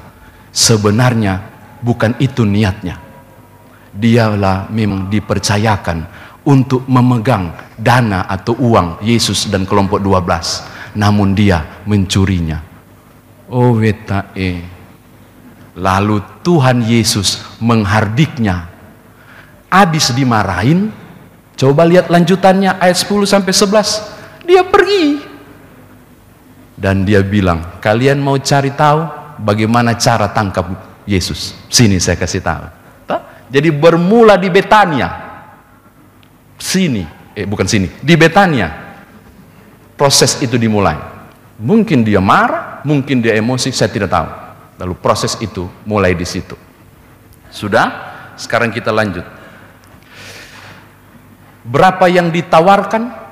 sebenarnya 0.52 1.40
bukan 1.80 2.16
itu 2.20 2.44
niatnya. 2.44 3.00
Dialah 3.92 4.72
memang 4.72 5.12
dipercayakan 5.12 6.04
untuk 6.48 6.88
memegang 6.88 7.52
dana 7.76 8.24
atau 8.24 8.56
uang 8.56 9.04
Yesus 9.04 9.52
dan 9.52 9.68
kelompok 9.68 10.00
12. 10.00 10.96
Namun 10.96 11.36
dia 11.36 11.84
mencurinya. 11.84 12.60
Oh 13.52 13.76
wetae 13.76 14.81
Lalu 15.76 16.20
Tuhan 16.44 16.84
Yesus 16.84 17.40
menghardiknya. 17.62 18.68
Habis 19.72 20.12
dimarahin, 20.12 20.92
coba 21.56 21.88
lihat 21.88 22.12
lanjutannya 22.12 22.76
ayat 22.76 22.96
10 23.00 23.24
sampai 23.24 23.52
11. 23.56 24.44
Dia 24.44 24.62
pergi. 24.68 25.24
Dan 26.76 27.08
dia 27.08 27.24
bilang, 27.24 27.80
kalian 27.80 28.20
mau 28.20 28.36
cari 28.36 28.74
tahu 28.74 29.06
bagaimana 29.40 29.96
cara 29.96 30.28
tangkap 30.28 30.68
Yesus? 31.08 31.56
Sini 31.72 31.96
saya 31.96 32.20
kasih 32.20 32.44
tahu. 32.44 32.82
Jadi 33.52 33.68
bermula 33.68 34.40
di 34.40 34.48
Betania. 34.48 35.12
Sini, 36.56 37.04
eh 37.36 37.44
bukan 37.44 37.68
sini, 37.68 37.84
di 38.00 38.16
Betania. 38.16 38.72
Proses 39.92 40.40
itu 40.40 40.56
dimulai. 40.56 40.96
Mungkin 41.60 42.00
dia 42.00 42.18
marah, 42.18 42.80
mungkin 42.80 43.20
dia 43.20 43.36
emosi, 43.36 43.68
saya 43.68 43.92
tidak 43.92 44.08
tahu. 44.08 44.41
Lalu 44.80 44.94
proses 44.98 45.36
itu 45.40 45.68
mulai 45.84 46.16
di 46.16 46.24
situ. 46.24 46.56
Sudah? 47.52 48.12
Sekarang 48.40 48.72
kita 48.72 48.88
lanjut. 48.88 49.24
Berapa 51.62 52.08
yang 52.08 52.32
ditawarkan? 52.32 53.22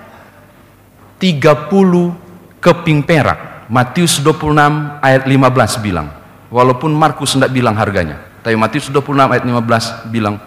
30 1.20 2.60
keping 2.60 3.00
perak. 3.04 3.68
Matius 3.70 4.18
26 4.24 5.00
ayat 5.00 5.22
15 5.28 5.84
bilang. 5.84 6.08
Walaupun 6.50 6.90
Markus 6.90 7.38
tidak 7.38 7.54
bilang 7.54 7.78
harganya. 7.78 8.18
Tapi 8.40 8.56
Matius 8.56 8.88
26 8.88 9.30
ayat 9.30 9.44
15 9.44 10.10
bilang, 10.10 10.40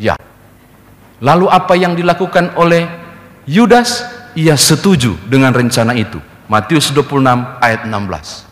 ya. 0.00 0.16
Lalu 1.20 1.46
apa 1.48 1.76
yang 1.76 1.92
dilakukan 1.92 2.56
oleh 2.56 2.88
Yudas? 3.46 4.16
Ia 4.36 4.52
setuju 4.52 5.16
dengan 5.24 5.48
rencana 5.48 5.96
itu. 5.96 6.20
Matius 6.44 6.92
26 6.92 7.24
ayat 7.56 7.88
16. 7.88 8.44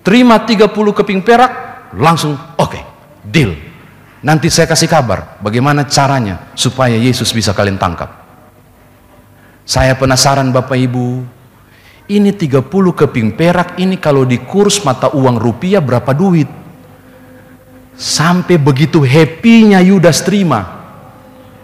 Terima 0.00 0.40
30 0.40 0.72
keping 0.72 1.20
perak, 1.20 1.52
langsung 1.96 2.32
oke, 2.32 2.56
okay, 2.56 2.82
deal. 3.20 3.52
Nanti 4.20 4.52
saya 4.52 4.68
kasih 4.68 4.88
kabar 4.88 5.40
bagaimana 5.40 5.88
caranya 5.88 6.52
supaya 6.52 6.96
Yesus 6.96 7.32
bisa 7.32 7.56
kalian 7.56 7.80
tangkap. 7.80 8.20
Saya 9.64 9.96
penasaran 9.96 10.52
Bapak 10.52 10.76
Ibu, 10.76 11.24
ini 12.10 12.34
30 12.34 12.66
keping 12.90 13.38
perak 13.38 13.78
ini 13.78 13.96
kalau 13.96 14.26
di 14.26 14.42
kurs 14.42 14.82
mata 14.82 15.14
uang 15.14 15.38
rupiah 15.38 15.78
berapa 15.78 16.10
duit? 16.10 16.50
Sampai 17.94 18.58
begitu 18.58 19.04
happy-nya 19.04 19.78
Yudas 19.84 20.24
terima. 20.24 20.80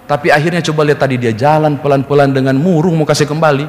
Tapi 0.07 0.31
akhirnya 0.31 0.63
coba 0.63 0.87
lihat 0.87 1.03
tadi 1.03 1.19
dia 1.19 1.35
jalan 1.35 1.83
pelan-pelan 1.83 2.31
dengan 2.31 2.55
murung 2.55 2.95
mau 2.95 3.09
kasih 3.09 3.27
kembali. 3.27 3.67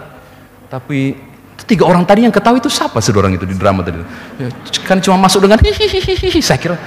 Tapi 0.70 1.18
tiga 1.66 1.90
orang 1.90 2.06
tadi 2.06 2.28
yang 2.28 2.34
ketahui 2.34 2.62
itu 2.62 2.70
siapa 2.70 3.02
sih 3.02 3.16
orang 3.16 3.34
itu 3.34 3.48
di 3.48 3.58
drama 3.58 3.82
tadi? 3.82 3.98
Ya, 4.38 4.52
kan 4.86 5.02
cuma 5.02 5.18
masuk 5.18 5.48
dengan 5.48 5.58
hihihihi. 5.58 6.40
Saya 6.44 6.60
kira 6.62 6.78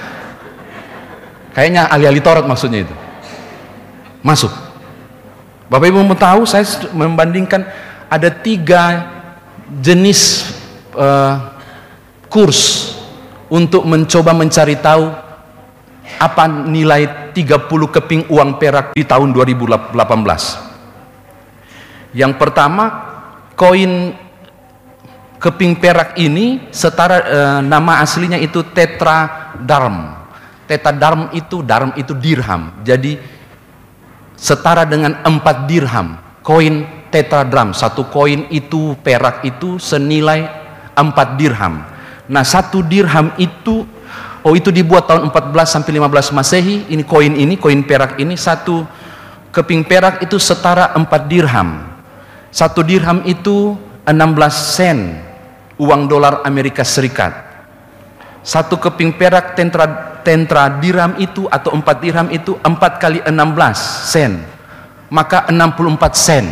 kayaknya 1.51 1.91
ahli-ahli 1.91 2.21
Taurat 2.23 2.45
maksudnya 2.47 2.87
itu. 2.87 2.95
Masuk. 4.23 4.53
Bapak 5.67 5.87
Ibu 5.87 6.03
mau 6.03 6.15
tahu 6.15 6.43
saya 6.47 6.63
membandingkan 6.91 7.63
ada 8.11 8.27
tiga 8.27 9.07
jenis 9.79 10.51
uh, 10.95 11.55
kurs 12.27 12.91
untuk 13.47 13.83
mencoba 13.87 14.35
mencari 14.35 14.75
tahu 14.79 15.11
apa 16.19 16.43
nilai 16.47 17.31
30 17.31 17.67
keping 17.67 18.27
uang 18.27 18.59
perak 18.59 18.91
di 18.91 19.07
tahun 19.07 19.31
2018 19.31 19.95
yang 22.11 22.35
pertama 22.35 22.91
koin 23.55 24.11
keping 25.41 25.73
perak 25.81 26.13
ini 26.21 26.69
setara 26.69 27.17
e, 27.25 27.39
nama 27.65 28.05
aslinya 28.05 28.37
itu 28.37 28.61
tetradarm. 28.61 30.21
Tetradarm 30.69 31.33
itu 31.33 31.65
darm 31.65 31.91
itu 31.97 32.13
dirham. 32.13 32.77
Jadi 32.85 33.17
setara 34.37 34.85
dengan 34.85 35.17
4 35.25 35.65
dirham. 35.67 36.15
Koin 36.45 36.85
tetradarm. 37.09 37.73
Satu 37.73 38.07
koin 38.07 38.47
itu 38.53 38.93
perak 39.01 39.41
itu 39.41 39.81
senilai 39.81 40.45
4 40.93 41.09
dirham. 41.41 41.83
Nah 42.29 42.45
satu 42.45 42.85
dirham 42.85 43.33
itu 43.41 43.83
Oh 44.41 44.57
itu 44.57 44.73
dibuat 44.73 45.05
tahun 45.05 45.29
14 45.29 45.69
sampai 45.69 46.01
15 46.01 46.33
Masehi. 46.33 46.89
Ini 46.89 47.05
koin 47.05 47.37
ini, 47.37 47.61
koin 47.61 47.85
perak 47.85 48.17
ini 48.17 48.33
satu 48.33 48.81
keping 49.53 49.85
perak 49.85 50.17
itu 50.25 50.41
setara 50.41 50.97
4 50.97 51.05
dirham. 51.29 51.77
Satu 52.49 52.81
dirham 52.81 53.21
itu 53.29 53.77
16 54.01 54.17
sen 54.49 54.97
uang 55.81 56.05
dolar 56.05 56.45
Amerika 56.45 56.85
Serikat. 56.85 57.33
Satu 58.45 58.77
keping 58.77 59.17
perak 59.17 59.57
tentra, 59.57 60.21
tentra 60.21 60.69
dirham 60.77 61.17
itu 61.17 61.49
atau 61.49 61.73
4 61.73 61.81
dirham 61.97 62.29
itu 62.29 62.53
4 62.61 63.01
kali 63.01 63.19
16 63.25 63.33
sen. 64.13 64.45
Maka 65.09 65.49
64 65.49 66.13
sen. 66.13 66.45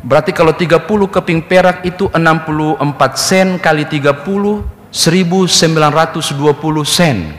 Berarti 0.00 0.32
kalau 0.32 0.56
30 0.56 0.80
keping 1.12 1.44
perak 1.44 1.84
itu 1.84 2.08
64 2.08 2.80
sen 3.20 3.60
kali 3.60 3.84
30 3.84 4.76
1920 4.96 6.32
sen 6.86 7.36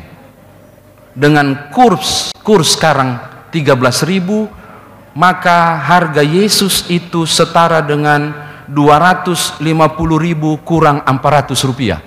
dengan 1.18 1.74
kurs 1.74 2.30
kurs 2.46 2.78
sekarang 2.78 3.18
13.000 3.50 5.18
maka 5.18 5.82
harga 5.82 6.22
Yesus 6.22 6.86
itu 6.94 7.26
setara 7.26 7.82
dengan 7.82 8.47
250.000 8.68 10.68
kurang 10.68 11.00
400 11.04 11.68
rupiah 11.68 12.00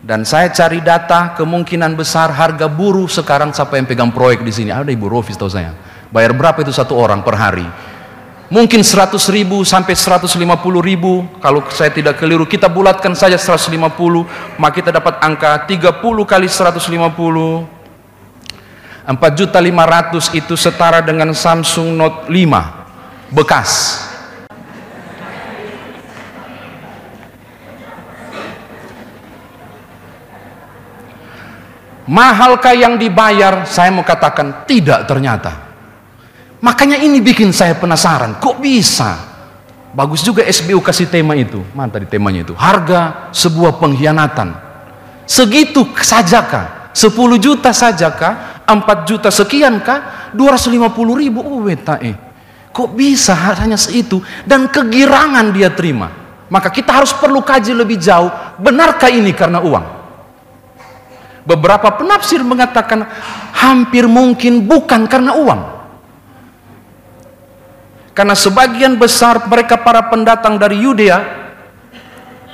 Dan 0.09 0.25
saya 0.25 0.49
cari 0.49 0.81
data 0.81 1.37
kemungkinan 1.37 1.92
besar 1.92 2.33
harga 2.33 2.64
buruh 2.64 3.05
sekarang 3.12 3.53
siapa 3.53 3.77
yang 3.77 3.85
pegang 3.85 4.09
proyek 4.09 4.40
di 4.40 4.49
sini? 4.49 4.73
Ada 4.73 4.88
Ibu 4.88 5.05
Rofis 5.05 5.37
tahu 5.37 5.53
saya. 5.53 5.77
Bayar 6.09 6.33
berapa 6.33 6.64
itu 6.64 6.73
satu 6.73 6.97
orang 6.97 7.21
per 7.21 7.37
hari? 7.37 7.68
Mungkin 8.49 8.81
100 8.81 9.21
ribu 9.29 9.61
sampai 9.61 9.92
150 9.92 10.40
ribu 10.81 11.29
Kalau 11.37 11.61
saya 11.68 11.92
tidak 11.92 12.16
keliru 12.16 12.49
Kita 12.49 12.64
bulatkan 12.64 13.12
saja 13.12 13.37
150 13.37 13.77
Maka 14.57 14.73
kita 14.73 14.88
dapat 14.88 15.21
angka 15.21 15.68
30 15.68 16.01
kali 16.25 16.49
150 16.49 17.68
4 19.05 19.12
juta 19.37 19.61
500 19.61 20.33
itu 20.33 20.57
setara 20.57 21.05
dengan 21.05 21.37
Samsung 21.37 21.92
Note 21.92 22.33
5 22.33 23.37
bekas 23.37 24.01
Mahalkah 32.09 32.73
yang 32.73 32.97
dibayar? 32.97 33.68
Saya 33.68 33.92
mau 33.92 34.01
katakan 34.01 34.64
tidak 34.64 35.05
ternyata. 35.05 35.68
Makanya 36.64 36.97
ini 36.97 37.21
bikin 37.21 37.53
saya 37.53 37.77
penasaran, 37.77 38.40
kok 38.40 38.57
bisa? 38.59 39.29
Bagus 39.92 40.25
juga 40.25 40.40
SBU 40.40 40.81
kasih 40.81 41.12
tema 41.12 41.37
itu. 41.37 41.61
Mana 41.77 41.92
tadi 41.92 42.09
temanya 42.09 42.49
itu? 42.49 42.57
Harga 42.57 43.29
sebuah 43.37 43.77
pengkhianatan. 43.77 44.57
Segitu 45.29 45.85
sajakah? 46.01 46.97
10 46.97 47.12
juta 47.37 47.71
sajakah? 47.77 48.64
4 48.64 49.09
juta 49.09 49.29
sekian 49.29 49.77
kah? 49.85 50.33
250 50.33 50.88
ribu. 51.12 51.44
Oh 51.44 51.61
weta 51.68 52.01
eh. 52.01 52.16
Kok 52.73 52.97
bisa 52.97 53.37
hanya 53.37 53.77
seitu? 53.77 54.25
Dan 54.49 54.73
kegirangan 54.73 55.53
dia 55.53 55.68
terima. 55.77 56.09
Maka 56.49 56.73
kita 56.73 56.97
harus 56.97 57.12
perlu 57.12 57.44
kaji 57.44 57.77
lebih 57.77 58.01
jauh, 58.01 58.33
benarkah 58.57 59.12
ini 59.12 59.37
karena 59.37 59.61
uang? 59.61 59.98
Beberapa 61.49 61.89
penafsir 61.97 62.45
mengatakan 62.45 63.09
hampir 63.57 64.05
mungkin 64.05 64.69
bukan 64.69 65.09
karena 65.09 65.33
uang. 65.33 65.61
Karena 68.13 68.37
sebagian 68.37 69.01
besar 69.01 69.41
mereka 69.49 69.81
para 69.81 70.05
pendatang 70.13 70.61
dari 70.61 70.85
Yudea, 70.85 71.19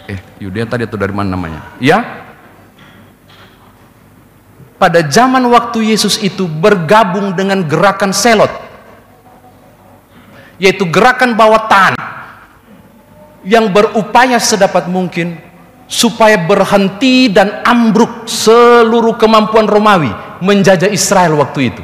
eh 0.07 0.21
Yudea 0.39 0.69
tadi 0.69 0.87
atau 0.87 0.95
dari 1.01 1.11
mana 1.11 1.35
namanya? 1.35 1.75
Ya, 1.83 2.25
pada 4.79 5.01
zaman 5.01 5.43
waktu 5.49 5.97
Yesus 5.97 6.21
itu 6.21 6.45
bergabung 6.45 7.33
dengan 7.33 7.65
gerakan 7.65 8.13
selot 8.13 8.53
yaitu 10.61 10.87
gerakan 10.87 11.35
bawah 11.35 11.67
tanah 11.67 12.09
yang 13.43 13.73
berupaya 13.73 14.37
sedapat 14.37 14.85
mungkin 14.87 15.41
supaya 15.85 16.41
berhenti 16.41 17.29
dan 17.29 17.61
ambruk 17.63 18.25
seluruh 18.25 19.15
kemampuan 19.21 19.69
Romawi 19.69 20.11
menjajah 20.41 20.89
Israel 20.89 21.39
waktu 21.39 21.73
itu. 21.73 21.83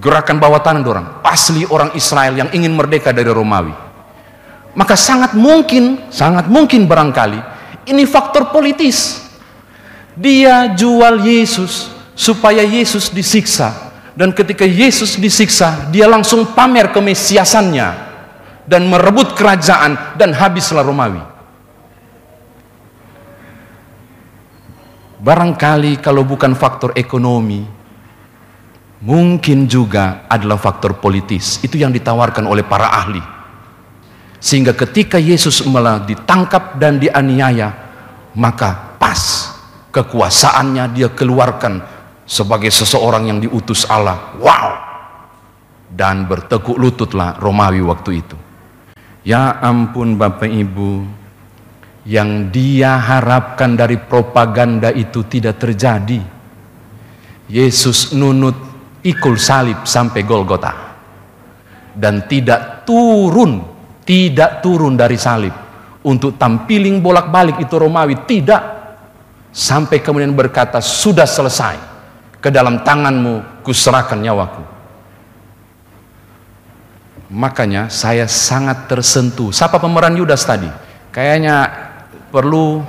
Gerakan 0.00 0.40
bawah 0.40 0.64
tanah 0.64 0.80
orang, 0.80 1.06
asli 1.20 1.68
orang 1.68 1.92
Israel 1.92 2.32
yang 2.32 2.48
ingin 2.56 2.72
merdeka 2.72 3.12
dari 3.12 3.28
Romawi. 3.28 3.72
Maka 4.72 4.96
sangat 4.96 5.36
mungkin, 5.36 6.08
sangat 6.08 6.48
mungkin 6.48 6.88
barangkali 6.88 7.40
ini 7.90 8.04
faktor 8.08 8.48
politis. 8.54 9.28
Dia 10.16 10.72
jual 10.72 11.22
Yesus 11.24 11.88
supaya 12.16 12.60
Yesus 12.60 13.08
disiksa 13.08 13.90
dan 14.20 14.34
ketika 14.34 14.66
Yesus 14.66 15.16
disiksa, 15.16 15.88
dia 15.88 16.04
langsung 16.04 16.52
pamer 16.52 16.92
kemesiasannya 16.92 17.88
dan 18.68 18.82
merebut 18.84 19.32
kerajaan 19.32 20.18
dan 20.18 20.34
habislah 20.34 20.84
Romawi. 20.84 21.22
Barangkali 25.20 26.00
kalau 26.00 26.24
bukan 26.24 26.56
faktor 26.56 26.96
ekonomi, 26.96 27.60
mungkin 29.04 29.68
juga 29.68 30.24
adalah 30.24 30.56
faktor 30.56 30.96
politis. 30.96 31.60
Itu 31.60 31.76
yang 31.76 31.92
ditawarkan 31.92 32.48
oleh 32.48 32.64
para 32.64 32.88
ahli. 32.88 33.20
Sehingga 34.40 34.72
ketika 34.72 35.20
Yesus 35.20 35.60
malah 35.68 36.00
ditangkap 36.00 36.80
dan 36.80 36.96
dianiaya, 36.96 37.68
maka 38.32 38.96
pas 38.96 39.52
kekuasaannya 39.92 40.96
dia 40.96 41.12
keluarkan 41.12 41.84
sebagai 42.24 42.72
seseorang 42.72 43.28
yang 43.28 43.38
diutus 43.44 43.84
Allah. 43.84 44.32
Wow! 44.40 44.68
Dan 45.92 46.24
bertekuk 46.24 46.80
lututlah 46.80 47.36
Romawi 47.36 47.84
waktu 47.84 48.24
itu. 48.24 48.36
Ya 49.20 49.60
ampun 49.60 50.16
Bapak 50.16 50.48
Ibu, 50.48 51.19
yang 52.08 52.48
dia 52.48 52.96
harapkan 52.96 53.76
dari 53.76 54.00
propaganda 54.00 54.88
itu 54.88 55.24
tidak 55.28 55.60
terjadi. 55.60 56.20
Yesus 57.50 58.16
nunut 58.16 58.56
ikul 59.04 59.36
salib 59.36 59.84
sampai 59.84 60.24
Golgota. 60.24 60.72
Dan 61.90 62.24
tidak 62.30 62.86
turun, 62.86 63.60
tidak 64.06 64.62
turun 64.62 64.94
dari 64.94 65.18
salib. 65.18 65.52
Untuk 66.00 66.40
tampiling 66.40 67.02
bolak-balik 67.04 67.60
itu 67.60 67.76
Romawi, 67.76 68.24
tidak. 68.24 68.62
Sampai 69.50 69.98
kemudian 70.00 70.32
berkata, 70.32 70.78
sudah 70.78 71.26
selesai 71.26 71.76
ke 72.40 72.48
dalam 72.48 72.80
tanganmu 72.86 73.60
kuserahkan 73.66 74.16
nyawaku. 74.16 74.64
Makanya 77.30 77.90
saya 77.92 78.24
sangat 78.26 78.90
tersentuh. 78.90 79.54
Siapa 79.54 79.78
pemeran 79.78 80.16
Yudas 80.18 80.42
tadi? 80.42 80.66
Kayaknya 81.10 81.89
perlu 82.30 82.80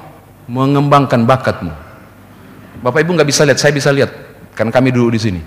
mengembangkan 0.47 1.25
bakatmu. 1.25 1.73
Bapak 2.81 3.01
Ibu 3.01 3.17
nggak 3.17 3.29
bisa 3.29 3.45
lihat, 3.45 3.59
saya 3.61 3.73
bisa 3.73 3.89
lihat. 3.93 4.09
Kan 4.57 4.69
kami 4.69 4.89
dulu 4.93 5.13
di 5.13 5.21
sini. 5.21 5.41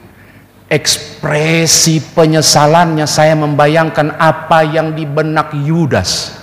Ekspresi 0.69 2.15
penyesalannya 2.15 3.07
saya 3.07 3.39
membayangkan 3.39 4.19
apa 4.19 4.67
yang 4.67 4.95
di 4.95 5.07
benak 5.07 5.55
Yudas. 5.55 6.41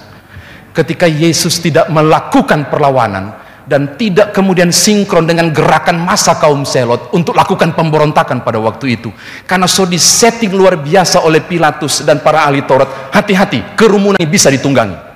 Ketika 0.72 1.04
Yesus 1.04 1.60
tidak 1.60 1.92
melakukan 1.92 2.72
perlawanan, 2.72 3.42
dan 3.72 3.96
tidak 3.96 4.34
kemudian 4.34 4.74
sinkron 4.74 5.24
dengan 5.24 5.54
gerakan 5.54 6.02
masa 6.02 6.36
kaum 6.36 6.66
Selot 6.66 7.14
untuk 7.14 7.38
lakukan 7.38 7.72
pemberontakan 7.72 8.42
pada 8.42 8.58
waktu 8.60 9.00
itu. 9.00 9.14
Karena 9.46 9.70
so 9.70 9.86
setting 9.96 10.52
luar 10.52 10.76
biasa 10.76 11.22
oleh 11.24 11.40
Pilatus 11.40 12.04
dan 12.04 12.20
para 12.20 12.44
ahli 12.44 12.66
Taurat, 12.66 13.14
hati-hati, 13.14 13.78
kerumunan 13.80 14.20
ini 14.20 14.28
bisa 14.28 14.50
ditunggangi. 14.52 15.11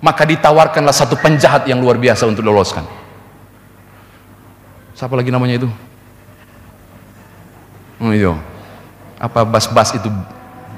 Maka 0.00 0.24
ditawarkanlah 0.24 0.96
satu 0.96 1.20
penjahat 1.20 1.68
yang 1.68 1.80
luar 1.80 2.00
biasa 2.00 2.24
untuk 2.24 2.40
loloskan. 2.40 2.84
Siapa 4.96 5.12
lagi 5.16 5.28
namanya 5.28 5.60
itu? 5.60 5.68
Oh 8.00 8.12
iya. 8.12 8.32
Apa 9.20 9.44
bas-bas 9.44 9.92
itu 9.92 10.08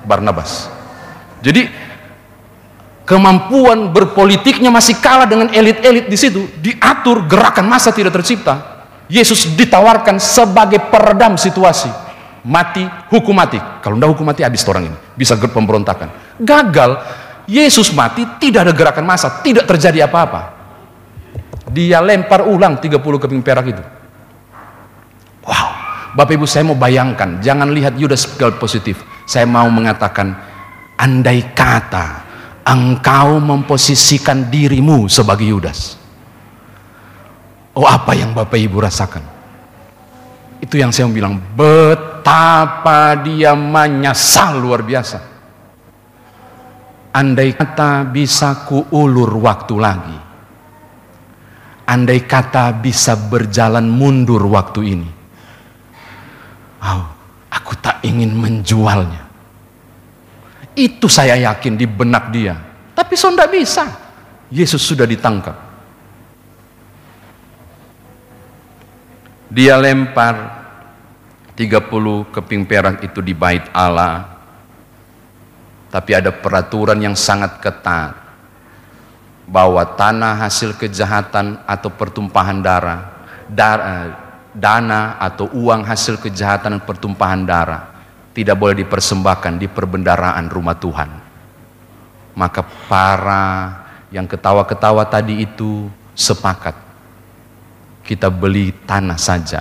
Barnabas. 0.03 0.67
Jadi 1.43 1.71
kemampuan 3.07 3.95
berpolitiknya 3.95 4.71
masih 4.71 4.99
kalah 4.99 5.27
dengan 5.27 5.51
elit-elit 5.55 6.11
di 6.11 6.19
situ, 6.19 6.51
diatur 6.59 7.27
gerakan 7.27 7.67
massa 7.71 7.95
tidak 7.95 8.15
tercipta. 8.15 8.87
Yesus 9.07 9.55
ditawarkan 9.55 10.19
sebagai 10.19 10.83
peredam 10.91 11.39
situasi. 11.39 11.91
Mati, 12.43 12.83
hukum 13.11 13.39
mati. 13.39 13.59
Kalau 13.79 13.95
tidak 13.95 14.11
hukum 14.19 14.27
mati 14.27 14.43
habis 14.43 14.67
orang 14.67 14.91
ini. 14.91 14.99
Bisa 15.15 15.39
pemberontakan. 15.39 16.11
Gagal. 16.43 16.99
Yesus 17.53 17.93
mati, 17.93 18.25
tidak 18.41 18.65
ada 18.65 18.73
gerakan 18.73 19.05
massa, 19.05 19.45
tidak 19.45 19.69
terjadi 19.69 20.09
apa-apa. 20.09 20.57
Dia 21.69 22.01
lempar 22.01 22.49
ulang 22.49 22.81
30 22.81 22.97
keping 22.97 23.45
perak 23.45 23.67
itu. 23.69 23.85
Wow. 25.45 25.69
Bapak 26.17 26.33
Ibu 26.33 26.49
saya 26.49 26.65
mau 26.65 26.77
bayangkan, 26.77 27.45
jangan 27.45 27.69
lihat 27.73 28.01
Yudas 28.01 28.25
positif. 28.57 29.05
Saya 29.29 29.45
mau 29.45 29.69
mengatakan, 29.69 30.33
andai 30.97 31.53
kata 31.53 32.25
engkau 32.69 33.41
memposisikan 33.41 34.49
dirimu 34.49 35.09
sebagai 35.09 35.49
Yudas. 35.49 35.97
Oh 37.73 37.89
apa 37.89 38.13
yang 38.13 38.37
Bapak 38.37 38.61
Ibu 38.61 38.85
rasakan? 38.85 39.25
Itu 40.61 40.77
yang 40.77 40.93
saya 40.93 41.09
bilang, 41.09 41.41
betapa 41.57 43.17
dia 43.21 43.57
menyesal 43.57 44.61
luar 44.61 44.85
biasa. 44.85 45.32
Andai 47.13 47.53
kata 47.53 48.09
bisa 48.09 48.65
kuulur 48.65 49.37
waktu 49.37 49.75
lagi. 49.77 50.19
Andai 51.85 52.25
kata 52.25 52.73
bisa 52.73 53.17
berjalan 53.29 53.85
mundur 53.85 54.41
waktu 54.49 54.81
ini. 54.97 55.11
Oh, 56.83 57.05
aku 57.53 57.73
tak 57.79 58.01
ingin 58.01 58.33
menjualnya 58.33 59.33
itu 60.77 61.05
saya 61.09 61.37
yakin 61.37 61.77
di 61.77 61.85
benak 61.85 62.33
dia. 62.33 62.57
Tapi 62.93 63.15
so 63.17 63.33
bisa. 63.49 63.89
Yesus 64.53 64.85
sudah 64.85 65.09
ditangkap. 65.09 65.57
Dia 69.53 69.77
lempar 69.77 70.65
30 71.57 72.33
keping 72.33 72.65
perak 72.65 73.05
itu 73.05 73.21
di 73.21 73.37
bait 73.37 73.69
Allah. 73.73 74.32
Tapi 75.93 76.11
ada 76.17 76.33
peraturan 76.33 76.97
yang 76.97 77.13
sangat 77.13 77.61
ketat. 77.61 78.17
Bahwa 79.45 79.85
tanah 79.85 80.41
hasil 80.41 80.81
kejahatan 80.81 81.61
atau 81.69 81.93
pertumpahan 81.93 82.65
darah, 82.65 83.29
darah 83.53 84.23
dana 84.53 85.17
atau 85.17 85.49
uang 85.53 85.85
hasil 85.85 86.21
kejahatan 86.21 86.77
dan 86.77 86.83
pertumpahan 86.85 87.43
darah 87.49 87.83
tidak 88.33 88.57
boleh 88.57 88.85
dipersembahkan 88.85 89.61
di 89.61 89.67
perbendaraan 89.69 90.49
rumah 90.49 90.77
Tuhan. 90.77 91.11
Maka 92.33 92.65
para 92.89 93.45
yang 94.09 94.25
ketawa-ketawa 94.25 95.05
tadi 95.09 95.45
itu 95.45 95.89
sepakat. 96.17 96.77
Kita 98.05 98.33
beli 98.33 98.73
tanah 98.89 99.21
saja. 99.21 99.61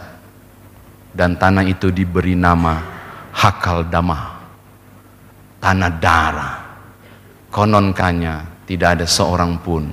Dan 1.12 1.36
tanah 1.36 1.68
itu 1.68 1.92
diberi 1.92 2.40
nama 2.40 2.80
Hakal 3.36 3.92
Dama. 3.92 4.31
Tanah 5.62 5.92
darah. 6.02 6.56
Kononkanya 7.54 8.66
tidak 8.66 9.00
ada 9.00 9.06
seorang 9.06 9.60
pun 9.62 9.92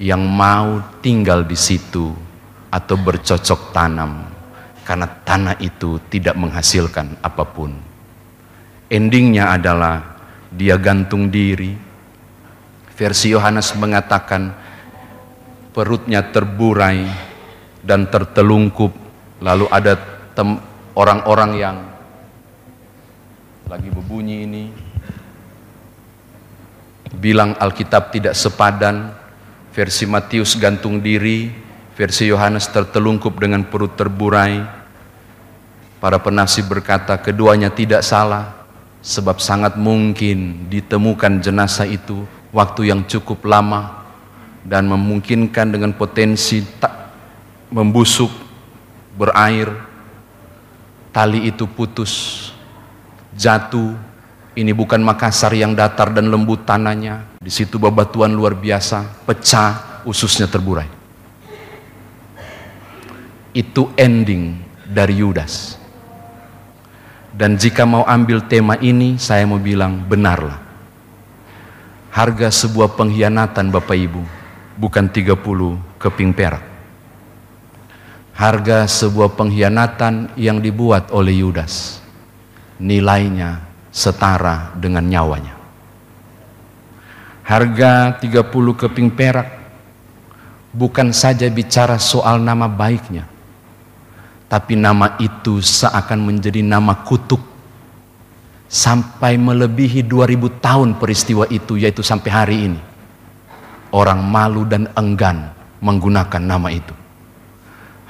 yang 0.00 0.22
mau 0.24 0.80
tinggal 1.04 1.44
di 1.44 1.58
situ 1.58 2.14
atau 2.70 2.96
bercocok 2.96 3.74
tanam 3.74 4.24
karena 4.86 5.06
tanah 5.26 5.58
itu 5.58 5.98
tidak 6.06 6.38
menghasilkan 6.38 7.18
apa 7.20 7.42
pun 7.42 7.74
endingnya 8.90 9.50
adalah 9.54 10.18
dia 10.50 10.78
gantung 10.78 11.28
diri. 11.30 11.74
Versi 12.96 13.28
Yohanes 13.34 13.76
mengatakan 13.76 14.56
perutnya 15.76 16.24
terburai 16.24 17.04
dan 17.84 18.08
tertelungkup. 18.08 18.92
Lalu 19.44 19.68
ada 19.68 20.00
orang-orang 20.96 21.50
yang 21.60 21.76
lagi 23.68 23.88
berbunyi 23.92 24.48
ini 24.48 24.64
bilang 27.16 27.56
Alkitab 27.56 28.12
tidak 28.12 28.36
sepadan, 28.36 29.12
versi 29.72 30.04
Matius 30.04 30.56
gantung 30.56 31.00
diri, 31.00 31.48
versi 31.96 32.28
Yohanes 32.28 32.68
tertelungkup 32.68 33.36
dengan 33.40 33.64
perut 33.64 33.96
terburai. 33.96 34.62
Para 35.96 36.20
penafsir 36.20 36.68
berkata 36.68 37.16
keduanya 37.16 37.72
tidak 37.72 38.04
salah, 38.04 38.68
sebab 39.00 39.40
sangat 39.40 39.80
mungkin 39.80 40.68
ditemukan 40.68 41.40
jenazah 41.40 41.88
itu 41.88 42.28
waktu 42.52 42.92
yang 42.92 43.04
cukup 43.08 43.44
lama 43.48 44.04
dan 44.66 44.90
memungkinkan 44.90 45.72
dengan 45.72 45.94
potensi 45.94 46.60
tak 46.82 47.14
membusuk, 47.70 48.30
berair, 49.14 49.72
tali 51.14 51.48
itu 51.48 51.64
putus, 51.70 52.48
jatuh, 53.32 53.94
ini 54.56 54.72
bukan 54.72 55.04
Makassar 55.04 55.52
yang 55.52 55.76
datar 55.76 56.16
dan 56.16 56.32
lembut 56.32 56.64
tanahnya. 56.64 57.28
Di 57.36 57.52
situ 57.52 57.76
bebatuan 57.76 58.32
luar 58.32 58.56
biasa, 58.56 59.28
pecah, 59.28 60.02
ususnya 60.08 60.48
terburai. 60.48 60.88
Itu 63.52 63.92
ending 64.00 64.56
dari 64.88 65.20
Yudas. 65.20 65.76
Dan 67.36 67.60
jika 67.60 67.84
mau 67.84 68.08
ambil 68.08 68.40
tema 68.48 68.80
ini, 68.80 69.20
saya 69.20 69.44
mau 69.44 69.60
bilang 69.60 70.00
benarlah. 70.00 70.56
Harga 72.08 72.48
sebuah 72.48 72.96
pengkhianatan 72.96 73.68
Bapak 73.68 73.92
Ibu 73.92 74.24
bukan 74.80 75.04
30 75.04 76.00
keping 76.00 76.32
perak. 76.32 76.64
Harga 78.32 78.88
sebuah 78.88 79.36
pengkhianatan 79.36 80.32
yang 80.40 80.64
dibuat 80.64 81.12
oleh 81.12 81.44
Yudas 81.44 82.00
nilainya 82.76 83.65
setara 83.96 84.76
dengan 84.76 85.08
nyawanya. 85.08 85.56
Harga 87.40 88.20
30 88.20 88.52
keping 88.76 89.08
perak 89.08 89.48
bukan 90.76 91.16
saja 91.16 91.48
bicara 91.48 91.96
soal 91.96 92.36
nama 92.36 92.68
baiknya, 92.68 93.24
tapi 94.52 94.76
nama 94.76 95.16
itu 95.16 95.64
seakan 95.64 96.28
menjadi 96.28 96.60
nama 96.60 96.92
kutuk 97.08 97.40
sampai 98.68 99.40
melebihi 99.40 100.04
2000 100.04 100.60
tahun 100.60 100.88
peristiwa 101.00 101.48
itu 101.48 101.80
yaitu 101.80 102.04
sampai 102.04 102.28
hari 102.28 102.56
ini. 102.68 102.80
Orang 103.94 104.20
malu 104.28 104.68
dan 104.68 104.92
enggan 104.92 105.56
menggunakan 105.80 106.42
nama 106.42 106.68
itu. 106.68 106.92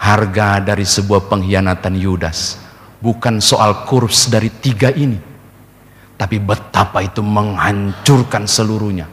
Harga 0.01 0.59
dari 0.59 0.83
sebuah 0.83 1.31
pengkhianatan 1.31 1.95
Yudas 1.95 2.59
bukan 2.99 3.39
soal 3.39 3.85
kurs 3.87 4.33
dari 4.33 4.49
tiga 4.49 4.91
ini, 4.91 5.36
tapi 6.17 6.41
betapa 6.41 7.05
itu 7.05 7.21
menghancurkan 7.21 8.49
seluruhnya. 8.49 9.07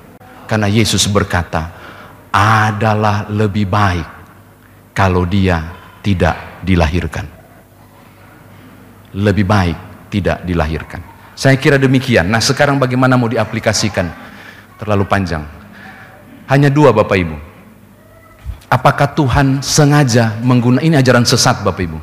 Karena 0.48 0.68
Yesus 0.72 1.08
berkata, 1.12 1.84
adalah 2.34 3.30
lebih 3.30 3.70
baik 3.70 4.08
kalau 4.96 5.28
dia 5.28 5.62
tidak 6.02 6.64
dilahirkan. 6.66 7.28
Lebih 9.14 9.46
baik 9.46 9.78
tidak 10.10 10.42
dilahirkan. 10.42 11.14
Saya 11.38 11.60
kira 11.62 11.78
demikian. 11.78 12.26
Nah 12.26 12.42
sekarang 12.42 12.82
bagaimana 12.82 13.14
mau 13.14 13.30
diaplikasikan? 13.30 14.10
Terlalu 14.82 15.06
panjang. 15.06 15.46
Hanya 16.50 16.74
dua 16.74 16.90
Bapak 16.90 17.18
Ibu. 17.18 17.38
Apakah 18.74 19.14
Tuhan 19.14 19.62
sengaja 19.62 20.34
menggunakan, 20.42 20.82
ini 20.82 20.96
ajaran 20.98 21.26
sesat 21.30 21.62
Bapak 21.62 21.84
Ibu. 21.86 22.00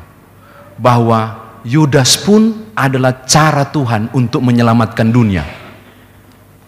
Bahwa 0.79 1.50
Yudas 1.61 2.17
pun 2.21 2.73
adalah 2.73 3.25
cara 3.25 3.69
Tuhan 3.69 4.09
untuk 4.17 4.41
menyelamatkan 4.41 5.13
dunia. 5.13 5.45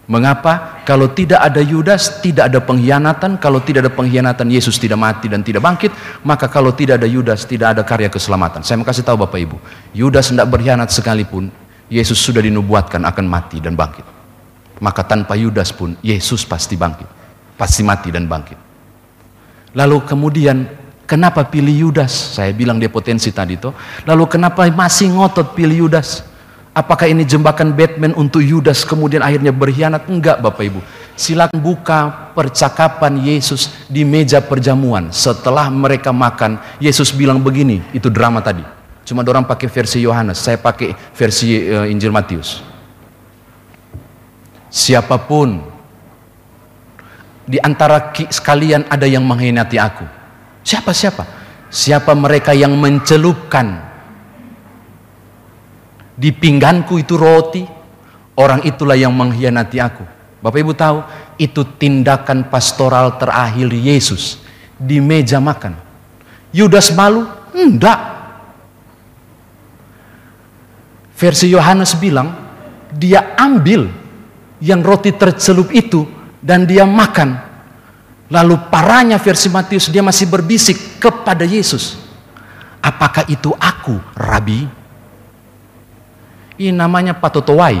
Mengapa? 0.04 0.84
Kalau 0.84 1.08
tidak 1.16 1.40
ada 1.40 1.64
Yudas, 1.64 2.20
tidak 2.20 2.52
ada 2.52 2.60
pengkhianatan. 2.60 3.40
Kalau 3.40 3.64
tidak 3.64 3.88
ada 3.88 3.92
pengkhianatan, 3.92 4.52
Yesus 4.52 4.76
tidak 4.76 5.00
mati 5.00 5.32
dan 5.32 5.40
tidak 5.40 5.64
bangkit. 5.64 5.90
Maka 6.28 6.52
kalau 6.52 6.76
tidak 6.76 7.00
ada 7.00 7.08
Yudas, 7.08 7.48
tidak 7.48 7.72
ada 7.72 7.82
karya 7.88 8.12
keselamatan. 8.12 8.60
Saya 8.60 8.76
mau 8.76 8.84
kasih 8.84 9.00
tahu 9.00 9.24
Bapak 9.24 9.40
Ibu, 9.40 9.56
Yudas 9.96 10.28
tidak 10.28 10.52
berkhianat 10.52 10.92
sekalipun, 10.92 11.48
Yesus 11.88 12.20
sudah 12.20 12.44
dinubuatkan 12.44 13.00
akan 13.00 13.24
mati 13.24 13.64
dan 13.64 13.72
bangkit. 13.72 14.04
Maka 14.84 15.08
tanpa 15.08 15.40
Yudas 15.40 15.72
pun, 15.72 15.96
Yesus 16.04 16.44
pasti 16.44 16.76
bangkit. 16.76 17.08
Pasti 17.56 17.80
mati 17.80 18.12
dan 18.12 18.28
bangkit. 18.28 18.60
Lalu 19.72 20.04
kemudian 20.04 20.83
Kenapa 21.04 21.44
pilih 21.44 21.88
Yudas? 21.88 22.40
Saya 22.40 22.48
bilang 22.56 22.80
dia 22.80 22.88
potensi 22.88 23.28
tadi 23.28 23.60
tuh. 23.60 23.76
Lalu 24.08 24.24
kenapa 24.24 24.64
masih 24.72 25.12
ngotot 25.12 25.52
pilih 25.52 25.88
Yudas? 25.88 26.24
Apakah 26.74 27.06
ini 27.06 27.22
jembakan 27.22 27.76
Batman 27.76 28.16
untuk 28.18 28.42
Yudas 28.42 28.82
kemudian 28.82 29.20
akhirnya 29.20 29.54
berkhianat? 29.54 30.08
Enggak 30.10 30.40
Bapak 30.40 30.64
Ibu. 30.64 30.80
Silakan 31.14 31.60
buka 31.62 32.32
percakapan 32.34 33.20
Yesus 33.20 33.70
di 33.86 34.02
meja 34.02 34.42
perjamuan. 34.42 35.14
Setelah 35.14 35.70
mereka 35.70 36.10
makan, 36.10 36.58
Yesus 36.82 37.14
bilang 37.14 37.38
begini, 37.38 37.78
itu 37.94 38.10
drama 38.10 38.42
tadi. 38.42 38.66
Cuma 39.06 39.22
orang 39.22 39.46
pakai 39.46 39.68
versi 39.70 40.02
Yohanes, 40.02 40.40
saya 40.40 40.58
pakai 40.58 40.96
versi 41.14 41.68
uh, 41.70 41.86
Injil 41.86 42.10
Matius. 42.10 42.64
Siapa 44.72 45.20
pun 45.22 45.62
di 47.46 47.60
antara 47.62 48.10
sekalian 48.10 48.88
ada 48.90 49.06
yang 49.06 49.22
mengkhianati 49.22 49.78
aku 49.78 50.23
Siapa 50.64 50.96
siapa? 50.96 51.24
Siapa 51.68 52.16
mereka 52.16 52.56
yang 52.56 52.72
mencelupkan 52.80 53.94
di 56.16 56.30
pingganku 56.32 56.96
itu 56.96 57.20
roti, 57.20 57.66
orang 58.38 58.64
itulah 58.64 58.96
yang 58.96 59.12
mengkhianati 59.12 59.78
aku. 59.82 60.04
Bapak 60.40 60.58
Ibu 60.62 60.72
tahu, 60.72 60.98
itu 61.36 61.62
tindakan 61.76 62.48
pastoral 62.48 63.20
terakhir 63.20 63.68
Yesus 63.74 64.40
di 64.80 65.02
meja 65.04 65.42
makan. 65.42 65.76
Yudas 66.54 66.94
malu? 66.94 67.26
Enggak. 67.52 68.14
Versi 71.18 71.50
Yohanes 71.50 71.98
bilang, 71.98 72.30
dia 72.94 73.34
ambil 73.34 73.90
yang 74.62 74.80
roti 74.80 75.10
tercelup 75.12 75.74
itu 75.74 76.06
dan 76.38 76.64
dia 76.64 76.86
makan 76.86 77.43
Lalu 78.32 78.56
parahnya 78.72 79.20
versi 79.20 79.52
Matius 79.52 79.92
dia 79.92 80.00
masih 80.00 80.24
berbisik 80.24 80.96
kepada 80.96 81.44
Yesus. 81.44 82.00
Apakah 82.80 83.28
itu 83.28 83.52
aku, 83.56 84.00
Rabi? 84.16 84.64
Ini 86.56 86.72
namanya 86.72 87.16
patotowai. 87.16 87.80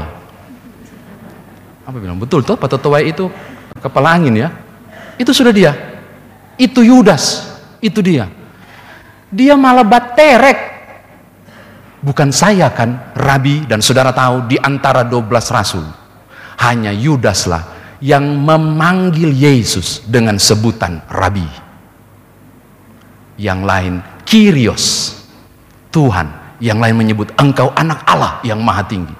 Apa 1.84 1.96
bilang? 2.00 2.20
Betul 2.20 2.44
tuh 2.44 2.56
patotowai 2.56 3.08
itu 3.08 3.28
kepala 3.80 4.16
angin 4.16 4.36
ya. 4.36 4.48
Itu 5.16 5.32
sudah 5.32 5.52
dia. 5.52 5.72
Itu 6.60 6.84
Yudas. 6.84 7.56
Itu 7.80 8.00
dia. 8.00 8.28
Dia 9.28 9.56
malah 9.56 9.84
baterek. 9.84 10.72
Bukan 12.04 12.28
saya 12.36 12.68
kan, 12.68 13.12
Rabi 13.16 13.64
dan 13.64 13.80
saudara 13.80 14.12
tahu 14.12 14.44
di 14.48 14.60
antara 14.60 15.04
12 15.08 15.24
rasul. 15.56 15.84
Hanya 16.60 16.92
Yudas 16.92 17.48
lah 17.48 17.73
yang 18.04 18.36
memanggil 18.44 19.32
Yesus 19.32 20.04
dengan 20.04 20.36
sebutan 20.36 21.00
Rabi. 21.08 21.48
Yang 23.40 23.60
lain 23.64 23.94
Kyrios, 24.28 25.16
Tuhan. 25.88 26.44
Yang 26.60 26.78
lain 26.84 26.96
menyebut 27.00 27.28
engkau 27.40 27.72
anak 27.72 28.04
Allah 28.04 28.44
yang 28.44 28.60
maha 28.60 28.84
tinggi. 28.84 29.16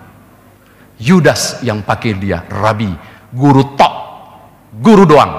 Yudas 1.01 1.65
yang 1.65 1.81
pakai 1.81 2.13
dia 2.21 2.45
Rabi, 2.47 2.93
guru 3.33 3.73
tok, 3.73 3.95
guru 4.79 5.09
doang. 5.09 5.33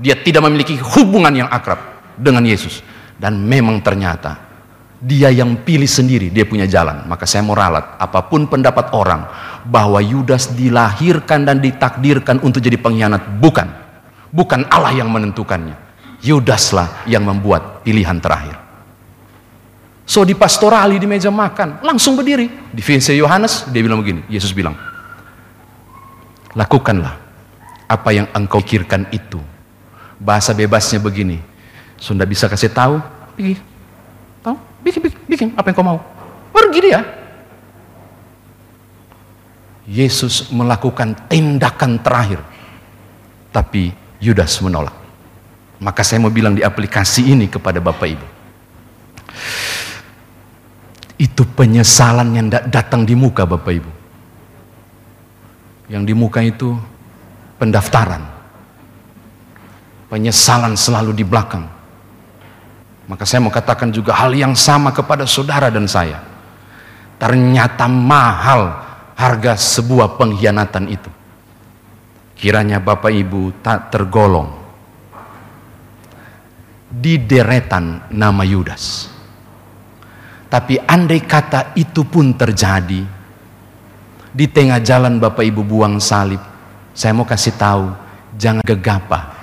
Dia 0.00 0.16
tidak 0.18 0.48
memiliki 0.48 0.80
hubungan 0.80 1.44
yang 1.44 1.48
akrab 1.52 1.78
dengan 2.16 2.42
Yesus. 2.42 2.80
Dan 3.18 3.44
memang 3.44 3.84
ternyata 3.84 4.47
dia 4.98 5.30
yang 5.30 5.54
pilih 5.62 5.86
sendiri, 5.86 6.28
dia 6.34 6.42
punya 6.42 6.66
jalan. 6.66 7.06
Maka 7.06 7.22
saya 7.22 7.46
mau 7.46 7.54
ralat, 7.54 7.98
apa 7.98 8.26
pun 8.26 8.50
pendapat 8.50 8.90
orang 8.94 9.26
bahwa 9.62 10.02
Yudas 10.02 10.50
dilahirkan 10.54 11.46
dan 11.46 11.62
ditakdirkan 11.62 12.42
untuk 12.42 12.58
jadi 12.58 12.74
pengkhianat, 12.78 13.38
bukan. 13.38 13.70
Bukan 14.28 14.66
Allah 14.68 14.92
yang 14.92 15.08
menentukannya. 15.08 15.78
Yudaslah 16.18 17.06
yang 17.06 17.22
membuat 17.22 17.86
pilihan 17.86 18.18
terakhir. 18.18 18.58
So 20.08 20.24
di 20.24 20.34
pastorali 20.34 20.98
di 20.98 21.06
meja 21.06 21.30
makan, 21.30 21.84
langsung 21.84 22.18
berdiri. 22.18 22.48
Di 22.72 22.80
VC 22.82 23.14
Yohanes, 23.14 23.68
dia 23.70 23.84
bilang 23.84 24.02
begini, 24.02 24.24
Yesus 24.26 24.50
bilang, 24.56 24.74
lakukanlah 26.56 27.14
apa 27.86 28.10
yang 28.10 28.26
engkau 28.34 28.64
kirkan 28.64 29.06
itu. 29.14 29.38
Bahasa 30.18 30.50
bebasnya 30.56 30.98
begini, 30.98 31.38
Sunda 32.00 32.26
bisa 32.26 32.50
kasih 32.50 32.72
tahu, 32.72 32.98
bikin, 34.82 35.00
bikin, 35.02 35.20
bikin 35.28 35.48
apa 35.54 35.70
yang 35.70 35.76
kau 35.76 35.86
mau. 35.86 35.98
Pergi 36.52 36.78
dia. 36.82 37.00
Yesus 39.88 40.52
melakukan 40.52 41.16
tindakan 41.32 41.96
terakhir. 42.04 42.40
Tapi 43.48 43.90
Yudas 44.20 44.60
menolak. 44.60 44.92
Maka 45.78 46.02
saya 46.02 46.18
mau 46.18 46.28
bilang 46.28 46.58
di 46.58 46.62
aplikasi 46.66 47.30
ini 47.30 47.46
kepada 47.46 47.78
Bapak 47.78 48.08
Ibu. 48.10 48.26
Itu 51.18 51.42
penyesalan 51.54 52.28
yang 52.34 52.48
datang 52.50 53.06
di 53.06 53.14
muka 53.14 53.46
Bapak 53.46 53.72
Ibu. 53.72 53.92
Yang 55.88 56.02
di 56.04 56.14
muka 56.14 56.40
itu 56.44 56.76
pendaftaran. 57.56 58.22
Penyesalan 60.12 60.74
selalu 60.76 61.16
di 61.16 61.24
belakang. 61.24 61.77
Maka 63.08 63.24
saya 63.24 63.40
mau 63.40 63.48
katakan 63.48 63.88
juga 63.88 64.12
hal 64.12 64.36
yang 64.36 64.52
sama 64.52 64.92
kepada 64.92 65.24
saudara 65.24 65.72
dan 65.72 65.88
saya. 65.88 66.20
Ternyata 67.16 67.88
mahal 67.88 68.84
harga 69.16 69.56
sebuah 69.56 70.20
pengkhianatan 70.20 70.84
itu. 70.92 71.10
Kiranya 72.38 72.78
Bapak 72.78 73.10
Ibu 73.10 73.64
tak 73.64 73.90
tergolong 73.90 74.54
di 76.88 77.18
deretan 77.18 78.12
nama 78.12 78.44
Yudas. 78.44 79.10
Tapi 80.48 80.80
andai 80.80 81.20
kata 81.24 81.76
itu 81.76 82.08
pun 82.08 82.32
terjadi, 82.32 83.04
di 84.32 84.46
tengah 84.48 84.80
jalan 84.80 85.20
Bapak 85.20 85.44
Ibu 85.44 85.60
buang 85.64 86.00
salib, 86.00 86.40
saya 86.96 87.12
mau 87.12 87.28
kasih 87.28 87.52
tahu, 87.56 87.92
jangan 88.40 88.64
gegabah. 88.64 89.37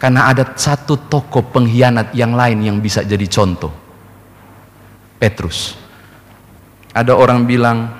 Karena 0.00 0.32
ada 0.32 0.56
satu 0.56 0.96
tokoh 0.96 1.52
pengkhianat 1.52 2.16
yang 2.16 2.32
lain 2.32 2.64
yang 2.64 2.80
bisa 2.80 3.04
jadi 3.04 3.28
contoh. 3.28 3.68
Petrus. 5.20 5.76
Ada 6.96 7.12
orang 7.12 7.44
bilang, 7.44 7.92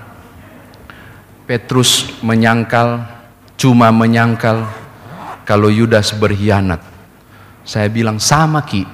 Petrus 1.44 2.08
menyangkal, 2.24 3.04
cuma 3.60 3.92
menyangkal 3.92 4.64
kalau 5.44 5.68
Yudas 5.68 6.16
berkhianat. 6.16 6.80
Saya 7.68 7.92
bilang 7.92 8.16
sama 8.16 8.64
Ki, 8.64 8.88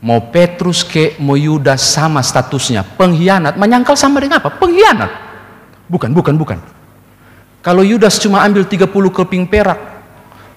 mau 0.00 0.32
Petrus 0.32 0.88
ke 0.88 1.20
mau 1.20 1.36
Yudas 1.36 1.84
sama 1.84 2.24
statusnya, 2.24 2.80
pengkhianat, 2.96 3.60
menyangkal 3.60 3.92
sama 3.92 4.24
dengan 4.24 4.40
apa? 4.40 4.56
Pengkhianat. 4.56 5.12
Bukan, 5.84 6.16
bukan, 6.16 6.34
bukan. 6.40 6.58
Kalau 7.60 7.84
Yudas 7.84 8.16
cuma 8.16 8.40
ambil 8.40 8.64
30 8.64 8.88
keping 8.88 9.44
perak, 9.44 9.91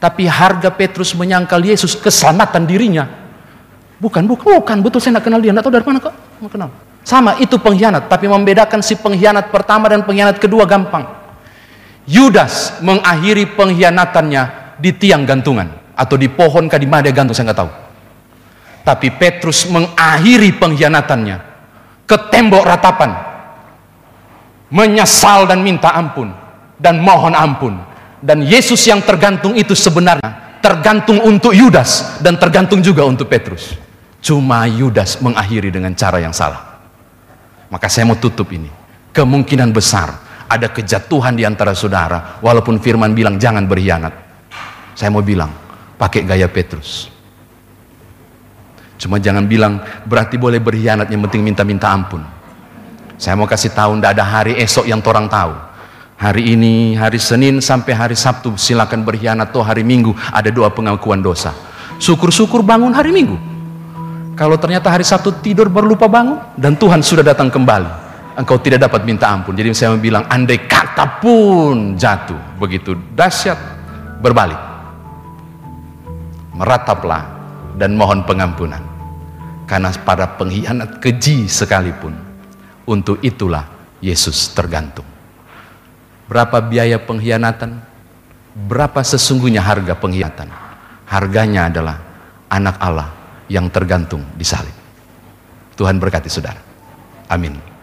tapi 0.06 0.30
harga 0.30 0.70
Petrus 0.70 1.18
menyangkal 1.18 1.58
Yesus 1.66 1.98
keselamatan 1.98 2.70
dirinya. 2.70 3.10
Bukan, 3.98 4.22
bukan, 4.30 4.62
bukan, 4.62 4.78
betul 4.86 5.02
saya 5.02 5.18
tidak 5.18 5.26
kenal 5.26 5.42
dia, 5.42 5.50
tidak 5.50 5.66
tahu 5.66 5.74
dari 5.74 5.86
mana 5.90 5.98
kok, 5.98 6.14
mau 6.38 6.46
kenal. 6.46 6.70
Sama, 7.02 7.42
itu 7.42 7.58
pengkhianat, 7.58 8.06
tapi 8.06 8.30
membedakan 8.30 8.86
si 8.86 8.94
pengkhianat 9.02 9.50
pertama 9.50 9.90
dan 9.90 10.06
pengkhianat 10.06 10.38
kedua 10.38 10.70
gampang. 10.70 11.10
Yudas 12.06 12.78
mengakhiri 12.86 13.58
pengkhianatannya 13.58 14.78
di 14.78 14.94
tiang 14.94 15.26
gantungan 15.26 15.74
atau 15.98 16.14
di 16.22 16.30
pohon 16.30 16.70
kah 16.70 16.78
di 16.78 16.86
mana 16.86 17.02
dia 17.02 17.16
gantung 17.18 17.34
saya 17.34 17.50
nggak 17.50 17.60
tahu. 17.66 17.72
Tapi 18.86 19.08
Petrus 19.10 19.66
mengakhiri 19.74 20.54
pengkhianatannya 20.54 21.38
ke 22.06 22.18
tembok 22.30 22.62
ratapan, 22.62 23.10
menyesal 24.70 25.50
dan 25.50 25.66
minta 25.66 25.98
ampun 25.98 26.30
dan 26.78 27.02
mohon 27.02 27.34
ampun. 27.34 27.95
Dan 28.26 28.42
Yesus 28.42 28.82
yang 28.90 29.06
tergantung 29.06 29.54
itu 29.54 29.78
sebenarnya 29.78 30.58
tergantung 30.58 31.22
untuk 31.22 31.54
Yudas 31.54 32.18
dan 32.26 32.42
tergantung 32.42 32.82
juga 32.82 33.06
untuk 33.06 33.30
Petrus. 33.30 33.78
Cuma 34.18 34.66
Yudas 34.66 35.22
mengakhiri 35.22 35.70
dengan 35.70 35.94
cara 35.94 36.18
yang 36.18 36.34
salah. 36.34 36.82
Maka 37.70 37.86
saya 37.86 38.10
mau 38.10 38.18
tutup 38.18 38.50
ini. 38.50 38.66
Kemungkinan 39.14 39.70
besar 39.70 40.10
ada 40.50 40.74
kejatuhan 40.74 41.38
di 41.38 41.46
antara 41.46 41.78
saudara 41.78 42.42
walaupun 42.42 42.82
firman 42.82 43.14
bilang 43.14 43.38
jangan 43.38 43.70
berkhianat. 43.70 44.14
Saya 44.98 45.14
mau 45.14 45.22
bilang 45.22 45.54
pakai 45.94 46.26
gaya 46.26 46.50
Petrus. 46.50 47.14
Cuma 48.98 49.22
jangan 49.22 49.46
bilang 49.46 49.78
berarti 50.02 50.42
boleh 50.42 50.58
berkhianat 50.58 51.14
yang 51.14 51.22
penting 51.30 51.46
minta-minta 51.46 51.94
ampun. 51.94 52.26
Saya 53.22 53.38
mau 53.38 53.46
kasih 53.46 53.70
tahu 53.70 54.02
tidak 54.02 54.18
ada 54.18 54.26
hari 54.26 54.58
esok 54.58 54.90
yang 54.90 55.06
orang 55.06 55.30
tahu. 55.30 55.75
Hari 56.16 56.56
ini, 56.56 56.96
hari 56.96 57.20
Senin 57.20 57.60
sampai 57.60 57.92
hari 57.92 58.16
Sabtu 58.16 58.56
silakan 58.56 59.04
berkhianat 59.04 59.52
atau 59.52 59.60
hari 59.60 59.84
Minggu 59.84 60.16
ada 60.32 60.48
doa 60.48 60.72
pengakuan 60.72 61.20
dosa. 61.20 61.52
Syukur-syukur 62.00 62.64
bangun 62.64 62.96
hari 62.96 63.12
Minggu. 63.12 63.36
Kalau 64.40 64.56
ternyata 64.56 64.88
hari 64.88 65.04
Sabtu 65.04 65.44
tidur 65.44 65.68
baru 65.68 65.92
lupa 65.92 66.08
bangun 66.08 66.40
dan 66.56 66.80
Tuhan 66.80 67.04
sudah 67.04 67.20
datang 67.20 67.52
kembali, 67.52 67.88
engkau 68.40 68.56
tidak 68.64 68.88
dapat 68.88 69.04
minta 69.04 69.28
ampun. 69.28 69.60
Jadi 69.60 69.76
saya 69.76 69.92
bilang 70.00 70.24
andai 70.32 70.64
kata 70.64 71.20
pun 71.20 72.00
jatuh 72.00 72.60
begitu 72.64 72.96
dahsyat 73.12 73.60
berbalik. 74.24 74.60
Merataplah 76.56 77.28
dan 77.76 77.92
mohon 78.00 78.24
pengampunan. 78.24 78.80
Karena 79.68 79.92
pada 79.92 80.32
pengkhianat 80.40 81.04
keji 81.04 81.52
sekalipun 81.52 82.16
untuk 82.88 83.20
itulah 83.20 83.68
Yesus 84.00 84.56
tergantung. 84.56 85.15
Berapa 86.26 86.58
biaya 86.64 86.98
pengkhianatan? 86.98 87.82
Berapa 88.56 89.04
sesungguhnya 89.04 89.62
harga 89.62 89.94
pengkhianatan? 90.00 90.50
Harganya 91.06 91.70
adalah 91.70 91.98
anak 92.50 92.76
Allah 92.82 93.10
yang 93.52 93.70
tergantung 93.70 94.26
di 94.34 94.46
salib. 94.48 94.74
Tuhan 95.76 96.00
berkati 96.02 96.32
saudara. 96.32 96.62
Amin. 97.30 97.75